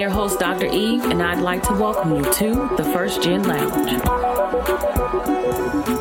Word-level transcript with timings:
Your 0.00 0.08
host, 0.08 0.40
Dr. 0.40 0.64
Eve, 0.64 1.04
and 1.04 1.22
I'd 1.22 1.42
like 1.42 1.62
to 1.64 1.74
welcome 1.74 2.16
you 2.16 2.24
to 2.24 2.74
the 2.78 2.84
First 2.84 3.22
Gen 3.22 3.42
Lounge. 3.42 4.00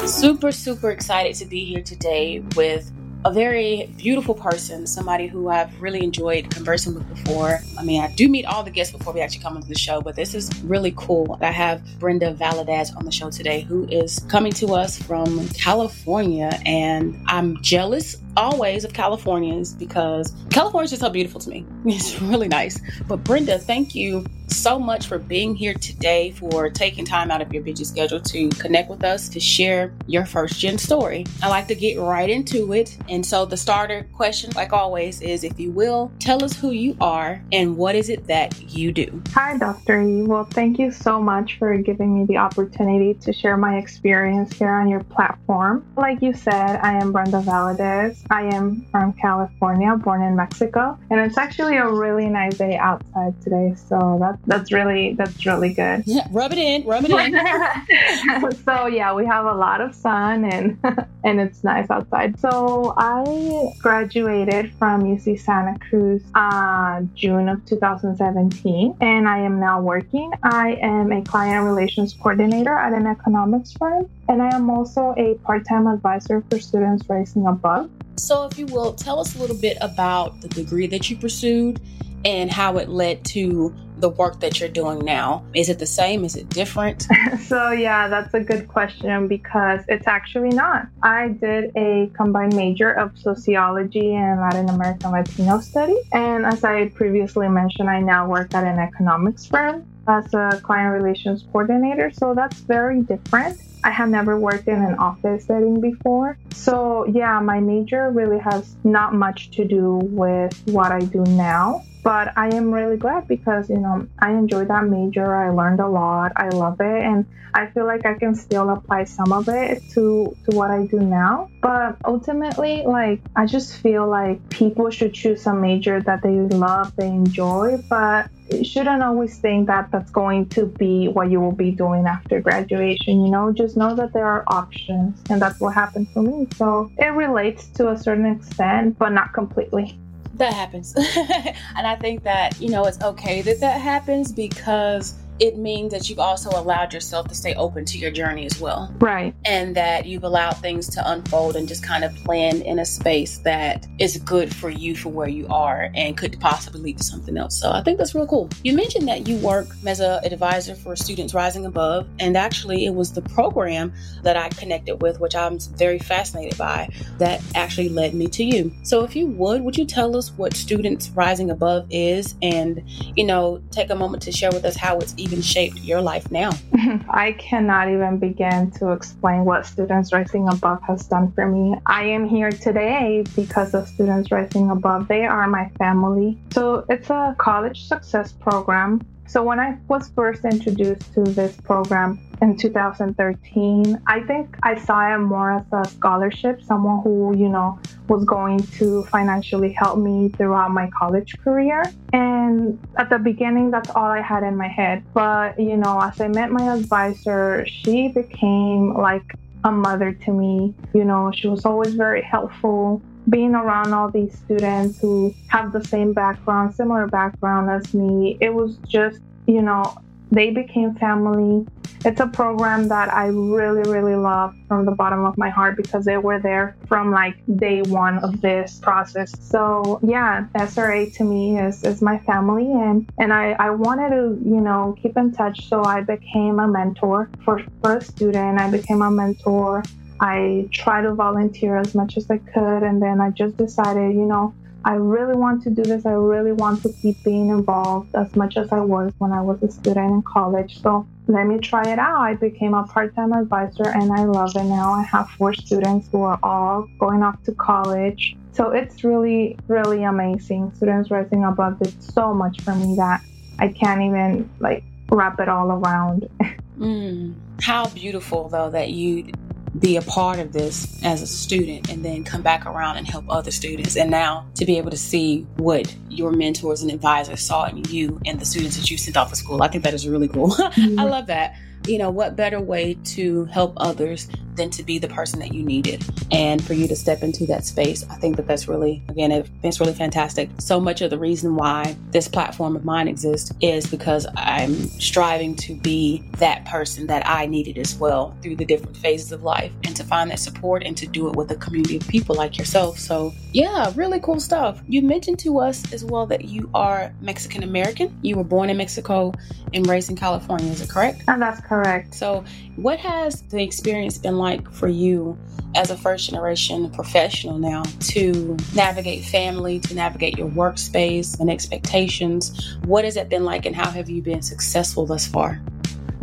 Super, 0.09 0.53
super 0.53 0.89
excited 0.89 1.35
to 1.35 1.45
be 1.45 1.65
here 1.65 1.81
today 1.81 2.39
with 2.55 2.89
a 3.25 3.33
very 3.33 3.93
beautiful 3.97 4.33
person, 4.33 4.87
somebody 4.87 5.27
who 5.27 5.49
I've 5.49 5.81
really 5.81 6.01
enjoyed 6.01 6.49
conversing 6.49 6.95
with 6.95 7.09
before. 7.09 7.59
I 7.77 7.83
mean, 7.83 8.01
I 8.01 8.07
do 8.13 8.29
meet 8.29 8.45
all 8.45 8.63
the 8.63 8.71
guests 8.71 8.95
before 8.95 9.11
we 9.11 9.19
actually 9.19 9.43
come 9.43 9.57
into 9.57 9.67
the 9.67 9.77
show, 9.77 9.99
but 9.99 10.15
this 10.15 10.33
is 10.33 10.49
really 10.63 10.93
cool. 10.95 11.37
I 11.41 11.51
have 11.51 11.83
Brenda 11.99 12.33
Valadez 12.33 12.95
on 12.95 13.03
the 13.03 13.11
show 13.11 13.29
today, 13.29 13.59
who 13.59 13.85
is 13.89 14.19
coming 14.29 14.53
to 14.53 14.67
us 14.75 14.97
from 14.97 15.49
California, 15.49 16.57
and 16.65 17.21
I'm 17.27 17.61
jealous 17.61 18.15
always 18.39 18.85
of 18.85 18.93
Californians 18.93 19.73
because 19.73 20.33
California 20.49 20.85
is 20.85 20.91
just 20.91 21.01
so 21.01 21.09
beautiful 21.09 21.41
to 21.41 21.49
me. 21.49 21.65
It's 21.85 22.21
really 22.21 22.47
nice. 22.47 22.79
But 23.07 23.23
Brenda, 23.23 23.59
thank 23.59 23.93
you 23.93 24.25
so 24.49 24.79
much 24.79 25.07
for 25.07 25.17
being 25.17 25.55
here 25.55 25.73
today, 25.73 26.31
for 26.31 26.69
taking 26.69 27.05
time 27.05 27.31
out 27.31 27.41
of 27.41 27.53
your 27.53 27.63
busy 27.63 27.83
schedule 27.83 28.19
to 28.19 28.49
connect 28.49 28.89
with 28.89 29.03
us 29.03 29.29
to 29.29 29.39
share 29.39 29.93
your 30.07 30.25
first 30.25 30.59
gen 30.59 30.77
story. 30.77 31.25
I 31.41 31.49
like 31.49 31.67
to 31.67 31.75
get 31.75 31.99
right 31.99 32.29
into 32.29 32.73
it. 32.73 32.97
And 33.07 33.25
so 33.25 33.45
the 33.45 33.57
starter 33.57 34.07
question, 34.13 34.51
like 34.55 34.73
always, 34.73 35.21
is 35.21 35.43
if 35.43 35.59
you 35.59 35.71
will, 35.71 36.11
tell 36.19 36.43
us 36.43 36.53
who 36.53 36.71
you 36.71 36.97
are 36.99 37.41
and 37.51 37.77
what 37.77 37.95
is 37.95 38.09
it 38.09 38.27
that 38.27 38.59
you 38.75 38.91
do. 38.91 39.21
Hi, 39.33 39.57
Dr. 39.57 40.01
E. 40.01 40.23
Well, 40.23 40.45
thank 40.45 40.79
you 40.79 40.91
so 40.91 41.21
much 41.21 41.57
for 41.57 41.77
giving 41.77 42.17
me 42.17 42.25
the 42.25 42.37
opportunity 42.37 43.13
to 43.15 43.33
share 43.33 43.57
my 43.57 43.77
experience 43.77 44.53
here 44.53 44.71
on 44.71 44.87
your 44.87 45.03
platform. 45.03 45.85
Like 45.95 46.21
you 46.21 46.33
said, 46.33 46.79
I 46.81 46.93
am 46.93 47.11
Brenda 47.11 47.41
Valadez. 47.41 48.25
I 48.31 48.43
am 48.43 48.85
from 48.91 49.13
California, 49.13 49.95
born 49.95 50.21
in 50.21 50.35
Mexico, 50.35 50.97
and 51.09 51.19
it's 51.19 51.37
actually 51.37 51.77
a 51.77 51.87
really 51.87 52.27
nice 52.27 52.57
day 52.57 52.77
outside 52.77 53.33
today. 53.41 53.73
So 53.87 54.17
that's 54.19 54.37
that's 54.45 54.71
really 54.71 55.13
that's 55.13 55.45
really 55.45 55.73
good. 55.73 56.03
Yeah, 56.05 56.27
rub 56.31 56.51
it 56.51 56.59
in, 56.59 56.85
rub 56.85 57.05
it 57.05 57.11
in. 57.11 58.51
so 58.65 58.85
yeah, 58.85 59.13
we 59.13 59.25
have 59.25 59.45
a 59.45 59.53
lot 59.53 59.81
of 59.81 59.95
sun 59.95 60.45
and 60.45 60.77
and 61.23 61.39
it's 61.39 61.63
nice 61.63 61.89
outside. 61.89 62.39
So 62.39 62.93
I 62.97 63.73
graduated 63.79 64.73
from 64.73 65.03
UC 65.03 65.39
Santa 65.39 65.77
Cruz 65.79 66.21
uh, 66.35 67.01
June 67.15 67.49
of 67.49 67.65
2017, 67.65 68.97
and 69.01 69.27
I 69.27 69.39
am 69.39 69.59
now 69.59 69.81
working. 69.81 70.31
I 70.43 70.77
am 70.81 71.11
a 71.11 71.21
client 71.23 71.65
relations 71.65 72.13
coordinator 72.13 72.73
at 72.73 72.93
an 72.93 73.07
economics 73.07 73.73
firm, 73.73 74.09
and 74.27 74.41
I 74.41 74.55
am 74.55 74.69
also 74.69 75.13
a 75.17 75.35
part-time 75.43 75.87
advisor 75.87 76.43
for 76.49 76.59
students 76.59 77.07
rising 77.09 77.47
above. 77.47 77.89
So, 78.17 78.45
if 78.45 78.59
you 78.59 78.65
will, 78.65 78.93
tell 78.93 79.19
us 79.19 79.35
a 79.35 79.39
little 79.39 79.55
bit 79.55 79.77
about 79.81 80.41
the 80.41 80.49
degree 80.49 80.87
that 80.87 81.09
you 81.09 81.17
pursued 81.17 81.79
and 82.25 82.51
how 82.51 82.77
it 82.77 82.89
led 82.89 83.23
to 83.25 83.73
the 83.99 84.09
work 84.09 84.39
that 84.39 84.59
you're 84.59 84.69
doing 84.69 84.99
now? 84.99 85.43
Is 85.53 85.69
it 85.69 85.79
the 85.79 85.85
same? 85.85 86.23
Is 86.23 86.35
it 86.35 86.49
different? 86.49 87.07
so, 87.41 87.71
yeah, 87.71 88.07
that's 88.07 88.33
a 88.33 88.39
good 88.39 88.67
question 88.67 89.27
because 89.27 89.81
it's 89.87 90.07
actually 90.07 90.49
not. 90.49 90.87
I 91.03 91.29
did 91.29 91.71
a 91.75 92.09
combined 92.15 92.55
major 92.55 92.91
of 92.91 93.17
sociology 93.17 94.15
and 94.15 94.39
Latin 94.39 94.69
American 94.69 95.11
Latino 95.11 95.59
studies. 95.59 96.05
And 96.13 96.45
as 96.45 96.63
I 96.63 96.89
previously 96.89 97.49
mentioned, 97.49 97.89
I 97.89 97.99
now 97.99 98.27
work 98.27 98.53
at 98.53 98.63
an 98.63 98.79
economics 98.79 99.45
firm 99.45 99.85
as 100.07 100.33
a 100.33 100.59
client 100.63 100.93
relations 100.93 101.43
coordinator. 101.51 102.11
So, 102.11 102.33
that's 102.33 102.59
very 102.59 103.01
different. 103.01 103.59
I 103.83 103.91
have 103.91 104.09
never 104.09 104.37
worked 104.37 104.67
in 104.67 104.81
an 104.81 104.95
office 104.95 105.45
setting 105.45 105.79
before. 105.79 106.37
So, 106.53 107.05
yeah, 107.07 107.39
my 107.39 107.59
major 107.59 108.11
really 108.11 108.39
has 108.39 108.75
not 108.83 109.13
much 109.13 109.51
to 109.51 109.65
do 109.65 109.95
with 109.95 110.61
what 110.65 110.91
I 110.91 110.99
do 110.99 111.23
now. 111.23 111.83
But 112.03 112.37
I 112.37 112.47
am 112.55 112.73
really 112.73 112.97
glad 112.97 113.27
because, 113.27 113.69
you 113.69 113.77
know, 113.77 114.07
I 114.19 114.31
enjoyed 114.31 114.69
that 114.69 114.85
major. 114.85 115.35
I 115.35 115.49
learned 115.49 115.81
a 115.81 115.87
lot. 115.87 116.31
I 116.35 116.47
love 116.49 116.79
it. 116.79 117.03
And 117.03 117.25
I 117.53 117.67
feel 117.67 117.85
like 117.85 118.05
I 118.05 118.13
can 118.13 118.35
still 118.35 118.69
apply 118.69 119.03
some 119.03 119.33
of 119.33 119.49
it 119.49 119.83
to, 119.91 120.35
to 120.49 120.55
what 120.55 120.71
I 120.71 120.85
do 120.85 120.99
now. 120.99 121.49
But 121.61 121.97
ultimately, 122.05 122.83
like, 122.85 123.21
I 123.35 123.45
just 123.45 123.77
feel 123.77 124.07
like 124.07 124.49
people 124.49 124.89
should 124.91 125.13
choose 125.13 125.45
a 125.45 125.53
major 125.53 126.01
that 126.01 126.21
they 126.21 126.39
love, 126.39 126.95
they 126.95 127.07
enjoy, 127.07 127.83
but 127.89 128.29
you 128.51 128.63
shouldn't 128.63 129.01
always 129.03 129.37
think 129.39 129.67
that 129.67 129.91
that's 129.91 130.11
going 130.11 130.49
to 130.49 130.65
be 130.65 131.07
what 131.07 131.29
you 131.29 131.39
will 131.39 131.51
be 131.51 131.71
doing 131.71 132.05
after 132.05 132.41
graduation. 132.41 133.23
You 133.25 133.31
know, 133.31 133.51
just 133.51 133.77
know 133.77 133.95
that 133.95 134.13
there 134.13 134.25
are 134.25 134.43
options, 134.47 135.21
and 135.29 135.41
that's 135.41 135.59
what 135.59 135.73
happened 135.73 136.09
for 136.09 136.23
me. 136.23 136.47
So 136.55 136.91
it 136.97 137.13
relates 137.13 137.67
to 137.69 137.89
a 137.89 137.97
certain 137.97 138.25
extent, 138.25 138.97
but 138.97 139.09
not 139.09 139.33
completely 139.33 139.97
that 140.39 140.53
happens. 140.53 140.95
and 141.75 141.85
I 141.85 141.95
think 141.97 142.23
that, 142.23 142.59
you 142.59 142.69
know, 142.69 142.85
it's 142.85 143.01
okay 143.01 143.41
that 143.41 143.59
that 143.59 143.79
happens 143.79 144.31
because 144.31 145.15
it 145.39 145.57
means 145.57 145.93
that 145.93 146.09
you've 146.09 146.19
also 146.19 146.49
allowed 146.49 146.93
yourself 146.93 147.27
to 147.29 147.35
stay 147.35 147.53
open 147.55 147.85
to 147.85 147.97
your 147.97 148.11
journey 148.11 148.45
as 148.45 148.59
well. 148.59 148.93
Right. 148.99 149.33
And 149.45 149.75
that 149.75 150.05
you've 150.05 150.23
allowed 150.23 150.57
things 150.57 150.87
to 150.95 151.11
unfold 151.11 151.55
and 151.55 151.67
just 151.67 151.83
kind 151.85 152.03
of 152.03 152.13
plan 152.15 152.61
in 152.61 152.79
a 152.79 152.85
space 152.85 153.37
that 153.39 153.87
is 153.99 154.17
good 154.17 154.53
for 154.53 154.69
you 154.69 154.95
for 154.95 155.09
where 155.09 155.29
you 155.29 155.47
are 155.47 155.89
and 155.95 156.17
could 156.17 156.39
possibly 156.39 156.81
lead 156.81 156.97
to 156.97 157.03
something 157.03 157.37
else. 157.37 157.59
So 157.59 157.71
I 157.71 157.81
think 157.81 157.97
that's 157.97 158.13
real 158.13 158.27
cool. 158.27 158.49
You 158.63 158.73
mentioned 158.73 159.07
that 159.07 159.27
you 159.27 159.37
work 159.37 159.67
as 159.85 159.99
an 159.99 160.23
advisor 160.23 160.75
for 160.75 160.95
students 160.95 161.33
rising 161.33 161.65
above. 161.65 162.07
And 162.19 162.35
actually, 162.35 162.85
it 162.85 162.93
was 162.93 163.13
the 163.13 163.21
program 163.21 163.93
that 164.23 164.35
I 164.35 164.49
connected 164.49 165.01
with, 165.01 165.19
which 165.19 165.35
I'm 165.35 165.59
very 165.77 165.99
fascinated 165.99 166.57
by, 166.57 166.89
that 167.17 167.41
actually 167.55 167.89
led 167.89 168.13
me 168.13 168.27
to 168.27 168.43
you. 168.43 168.73
So 168.83 169.03
if 169.03 169.15
you 169.15 169.27
would, 169.27 169.61
would 169.61 169.77
you 169.77 169.85
tell 169.85 170.17
us 170.17 170.31
what 170.31 170.55
Students 170.55 171.09
Rising 171.09 171.49
Above 171.49 171.87
is 171.89 172.35
and, 172.41 172.83
you 173.15 173.23
know, 173.23 173.61
take 173.71 173.89
a 173.89 173.95
moment 173.95 174.23
to 174.23 174.31
share 174.31 174.51
with 174.51 174.65
us 174.65 174.75
how 174.75 174.97
it's 174.99 175.13
even 175.17 175.28
even 175.29 175.41
shaped 175.41 175.77
your 175.79 176.01
life 176.01 176.31
now? 176.31 176.51
I 177.09 177.35
cannot 177.37 177.89
even 177.89 178.17
begin 178.17 178.71
to 178.71 178.91
explain 178.91 179.45
what 179.45 179.65
Students 179.65 180.11
Rising 180.11 180.47
Above 180.49 180.81
has 180.83 181.07
done 181.07 181.31
for 181.33 181.47
me. 181.47 181.75
I 181.85 182.03
am 182.03 182.27
here 182.27 182.51
today 182.51 183.23
because 183.35 183.73
of 183.73 183.87
Students 183.87 184.31
Rising 184.31 184.71
Above. 184.71 185.07
They 185.07 185.25
are 185.25 185.47
my 185.47 185.69
family. 185.77 186.37
So 186.51 186.85
it's 186.89 187.09
a 187.09 187.35
college 187.37 187.87
success 187.87 188.31
program 188.31 189.01
so 189.29 189.43
when 189.43 189.59
I 189.59 189.77
was 189.87 190.09
first 190.15 190.43
introduced 190.43 191.13
to 191.13 191.21
this 191.21 191.55
program 191.57 192.19
in 192.41 192.55
2013, 192.55 194.01
I 194.07 194.21
think 194.21 194.57
I 194.63 194.75
saw 194.75 195.13
it 195.13 195.17
more 195.19 195.51
as 195.51 195.65
a 195.71 195.89
scholarship, 195.89 196.61
someone 196.61 197.01
who, 197.03 197.35
you 197.37 197.49
know, 197.49 197.79
was 198.07 198.23
going 198.25 198.59
to 198.79 199.03
financially 199.05 199.73
help 199.73 199.99
me 199.99 200.29
throughout 200.29 200.71
my 200.71 200.89
college 200.97 201.37
career. 201.39 201.83
And 202.13 202.79
at 202.97 203.09
the 203.09 203.19
beginning, 203.19 203.71
that's 203.71 203.89
all 203.89 204.05
I 204.05 204.21
had 204.21 204.43
in 204.43 204.55
my 204.55 204.67
head. 204.67 205.03
But, 205.13 205.59
you 205.59 205.77
know, 205.77 205.99
as 206.01 206.19
I 206.21 206.27
met 206.27 206.51
my 206.51 206.73
advisor, 206.73 207.65
she 207.67 208.09
became 208.09 208.93
like 208.93 209.35
a 209.63 209.71
mother 209.71 210.13
to 210.13 210.31
me. 210.31 210.73
You 210.93 211.03
know, 211.03 211.31
she 211.33 211.47
was 211.47 211.65
always 211.65 211.93
very 211.93 212.21
helpful 212.21 213.01
being 213.29 213.53
around 213.53 213.93
all 213.93 214.09
these 214.09 214.37
students 214.39 214.99
who 214.99 215.33
have 215.47 215.71
the 215.71 215.83
same 215.83 216.13
background, 216.13 216.73
similar 216.73 217.07
background 217.07 217.69
as 217.69 217.93
me, 217.93 218.37
it 218.41 218.53
was 218.53 218.77
just, 218.87 219.19
you 219.45 219.61
know, 219.61 219.83
they 220.31 220.51
became 220.51 220.95
family. 220.95 221.65
It's 222.05 222.19
a 222.21 222.27
program 222.27 222.87
that 222.87 223.13
I 223.13 223.27
really, 223.27 223.89
really 223.89 224.15
love 224.15 224.55
from 224.67 224.85
the 224.85 224.91
bottom 224.91 225.25
of 225.25 225.37
my 225.37 225.49
heart 225.49 225.75
because 225.75 226.05
they 226.05 226.17
were 226.17 226.39
there 226.39 226.77
from 226.87 227.11
like 227.11 227.35
day 227.57 227.81
one 227.81 228.19
of 228.19 228.39
this 228.39 228.79
process. 228.81 229.33
So 229.41 229.99
yeah, 230.01 230.45
SRA 230.55 231.13
to 231.15 231.23
me 231.23 231.59
is, 231.59 231.83
is 231.83 232.01
my 232.01 232.17
family 232.19 232.71
and, 232.71 233.11
and 233.17 233.33
I, 233.33 233.51
I 233.59 233.71
wanted 233.71 234.09
to, 234.11 234.39
you 234.47 234.61
know, 234.61 234.95
keep 235.01 235.17
in 235.17 235.33
touch. 235.33 235.67
So 235.67 235.83
I 235.83 236.01
became 236.01 236.59
a 236.59 236.67
mentor 236.67 237.29
for, 237.43 237.61
for 237.81 237.97
a 237.97 238.01
student. 238.01 238.59
I 238.59 238.69
became 238.69 239.01
a 239.01 239.11
mentor 239.11 239.83
I 240.19 240.67
tried 240.71 241.03
to 241.03 241.13
volunteer 241.13 241.77
as 241.77 241.95
much 241.95 242.17
as 242.17 242.29
I 242.29 242.39
could, 242.39 242.83
and 242.83 243.01
then 243.01 243.21
I 243.21 243.29
just 243.29 243.55
decided, 243.55 244.13
you 244.13 244.25
know, 244.25 244.53
I 244.89 244.93
really 244.93 245.35
want 245.35 245.61
to 245.65 245.69
do 245.69 245.83
this. 245.83 246.03
I 246.07 246.13
really 246.13 246.51
want 246.51 246.81
to 246.81 246.91
keep 246.91 247.23
being 247.23 247.49
involved 247.49 248.15
as 248.15 248.35
much 248.35 248.57
as 248.57 248.71
I 248.71 248.79
was 248.79 249.13
when 249.19 249.31
I 249.31 249.39
was 249.39 249.61
a 249.61 249.71
student 249.71 250.11
in 250.11 250.23
college. 250.23 250.81
So 250.81 251.05
let 251.27 251.45
me 251.45 251.59
try 251.59 251.83
it 251.83 251.99
out. 251.99 252.21
I 252.21 252.33
became 252.33 252.73
a 252.73 252.81
part 252.87 253.13
time 253.15 253.31
advisor 253.31 253.87
and 253.87 254.11
I 254.11 254.23
love 254.23 254.55
it 254.55 254.63
now. 254.63 254.91
I 254.91 255.03
have 255.03 255.29
four 255.29 255.53
students 255.53 256.09
who 256.11 256.23
are 256.23 256.39
all 256.41 256.87
going 256.97 257.21
off 257.21 257.43
to 257.43 257.51
college. 257.51 258.35
So 258.53 258.71
it's 258.71 259.03
really, 259.03 259.59
really 259.67 260.05
amazing. 260.05 260.73
Students 260.73 261.11
Rising 261.11 261.43
Above 261.43 261.77
did 261.77 262.01
so 262.01 262.33
much 262.33 262.59
for 262.61 262.73
me 262.73 262.95
that 262.95 263.21
I 263.59 263.67
can't 263.67 264.01
even 264.01 264.49
like 264.57 264.83
wrap 265.11 265.39
it 265.39 265.49
all 265.49 265.71
around. 265.71 266.27
mm. 266.79 267.35
How 267.61 267.85
beautiful, 267.89 268.49
though, 268.49 268.71
that 268.71 268.89
you 268.89 269.31
be 269.77 269.97
a 269.97 270.01
part 270.01 270.39
of 270.39 270.53
this 270.53 271.01
as 271.03 271.21
a 271.21 271.27
student 271.27 271.89
and 271.89 272.03
then 272.03 272.23
come 272.23 272.41
back 272.41 272.65
around 272.65 272.97
and 272.97 273.07
help 273.07 273.25
other 273.29 273.51
students. 273.51 273.95
And 273.95 274.09
now 274.09 274.47
to 274.55 274.65
be 274.65 274.77
able 274.77 274.91
to 274.91 274.97
see 274.97 275.45
what 275.57 275.93
your 276.09 276.31
mentors 276.31 276.81
and 276.81 276.91
advisors 276.91 277.41
saw 277.41 277.65
in 277.65 277.83
you 277.85 278.19
and 278.25 278.39
the 278.39 278.45
students 278.45 278.77
that 278.77 278.89
you 278.89 278.97
sent 278.97 279.17
off 279.17 279.29
to 279.29 279.35
school, 279.35 279.61
I 279.61 279.67
think 279.67 279.83
that 279.83 279.93
is 279.93 280.07
really 280.07 280.27
cool. 280.27 280.49
Mm-hmm. 280.79 280.99
I 280.99 281.03
love 281.03 281.27
that 281.27 281.55
you 281.87 281.97
know, 281.97 282.09
what 282.09 282.35
better 282.35 282.59
way 282.59 282.95
to 283.03 283.45
help 283.45 283.73
others 283.77 284.27
than 284.59 284.69
to 284.71 284.83
be 284.83 284.99
the 284.99 285.07
person 285.07 285.39
that 285.39 285.53
you 285.53 285.63
needed 285.63 286.03
and 286.31 286.63
for 286.63 286.73
you 286.73 286.87
to 286.87 286.95
step 286.95 287.23
into 287.23 287.45
that 287.47 287.65
space? 287.65 288.05
I 288.09 288.15
think 288.15 288.35
that 288.35 288.45
that's 288.45 288.67
really, 288.67 289.01
again, 289.07 289.31
it's 289.63 289.79
really 289.79 289.93
fantastic. 289.93 290.49
So 290.59 290.79
much 290.79 291.01
of 291.01 291.09
the 291.09 291.17
reason 291.17 291.55
why 291.55 291.95
this 292.11 292.27
platform 292.27 292.75
of 292.75 292.85
mine 292.85 293.07
exists 293.07 293.51
is 293.61 293.87
because 293.87 294.27
I'm 294.35 294.75
striving 294.99 295.55
to 295.55 295.75
be 295.75 296.23
that 296.37 296.65
person 296.65 297.07
that 297.07 297.23
I 297.25 297.45
needed 297.45 297.77
as 297.77 297.95
well 297.95 298.35
through 298.41 298.57
the 298.57 298.65
different 298.65 298.97
phases 298.97 299.31
of 299.31 299.43
life 299.43 299.71
and 299.85 299.95
to 299.95 300.03
find 300.03 300.29
that 300.31 300.39
support 300.39 300.83
and 300.83 300.95
to 300.97 301.07
do 301.07 301.29
it 301.29 301.35
with 301.35 301.51
a 301.51 301.55
community 301.55 301.95
of 301.95 302.07
people 302.07 302.35
like 302.35 302.57
yourself. 302.57 302.99
So, 302.99 303.33
yeah, 303.53 303.91
really 303.95 304.19
cool 304.19 304.39
stuff. 304.39 304.81
You 304.87 305.01
mentioned 305.01 305.39
to 305.39 305.59
us 305.59 305.91
as 305.93 306.03
well 306.03 306.25
that 306.27 306.45
you 306.45 306.69
are 306.73 307.13
Mexican 307.21 307.63
American. 307.63 308.17
You 308.21 308.35
were 308.35 308.43
born 308.43 308.69
in 308.69 308.77
Mexico 308.77 309.33
and 309.73 309.87
raised 309.87 310.09
in 310.09 310.17
California, 310.17 310.69
is 310.71 310.81
it 310.81 310.89
correct? 310.89 311.23
And 311.27 311.41
that's 311.41 311.61
correct. 311.61 312.13
So, 312.13 312.43
what 312.75 312.99
has 312.99 313.41
the 313.43 313.61
experience 313.61 314.17
been 314.17 314.37
like 314.37 314.48
for 314.71 314.87
you 314.87 315.37
as 315.75 315.91
a 315.91 315.97
first 315.97 316.29
generation 316.29 316.89
professional 316.91 317.57
now 317.57 317.83
to 317.99 318.57
navigate 318.75 319.23
family, 319.23 319.79
to 319.79 319.93
navigate 319.93 320.37
your 320.37 320.49
workspace 320.49 321.39
and 321.39 321.49
expectations? 321.49 322.77
What 322.85 323.05
has 323.05 323.15
it 323.15 323.29
been 323.29 323.45
like, 323.45 323.65
and 323.65 323.75
how 323.75 323.89
have 323.89 324.09
you 324.09 324.21
been 324.21 324.41
successful 324.41 325.05
thus 325.05 325.27
far? 325.27 325.61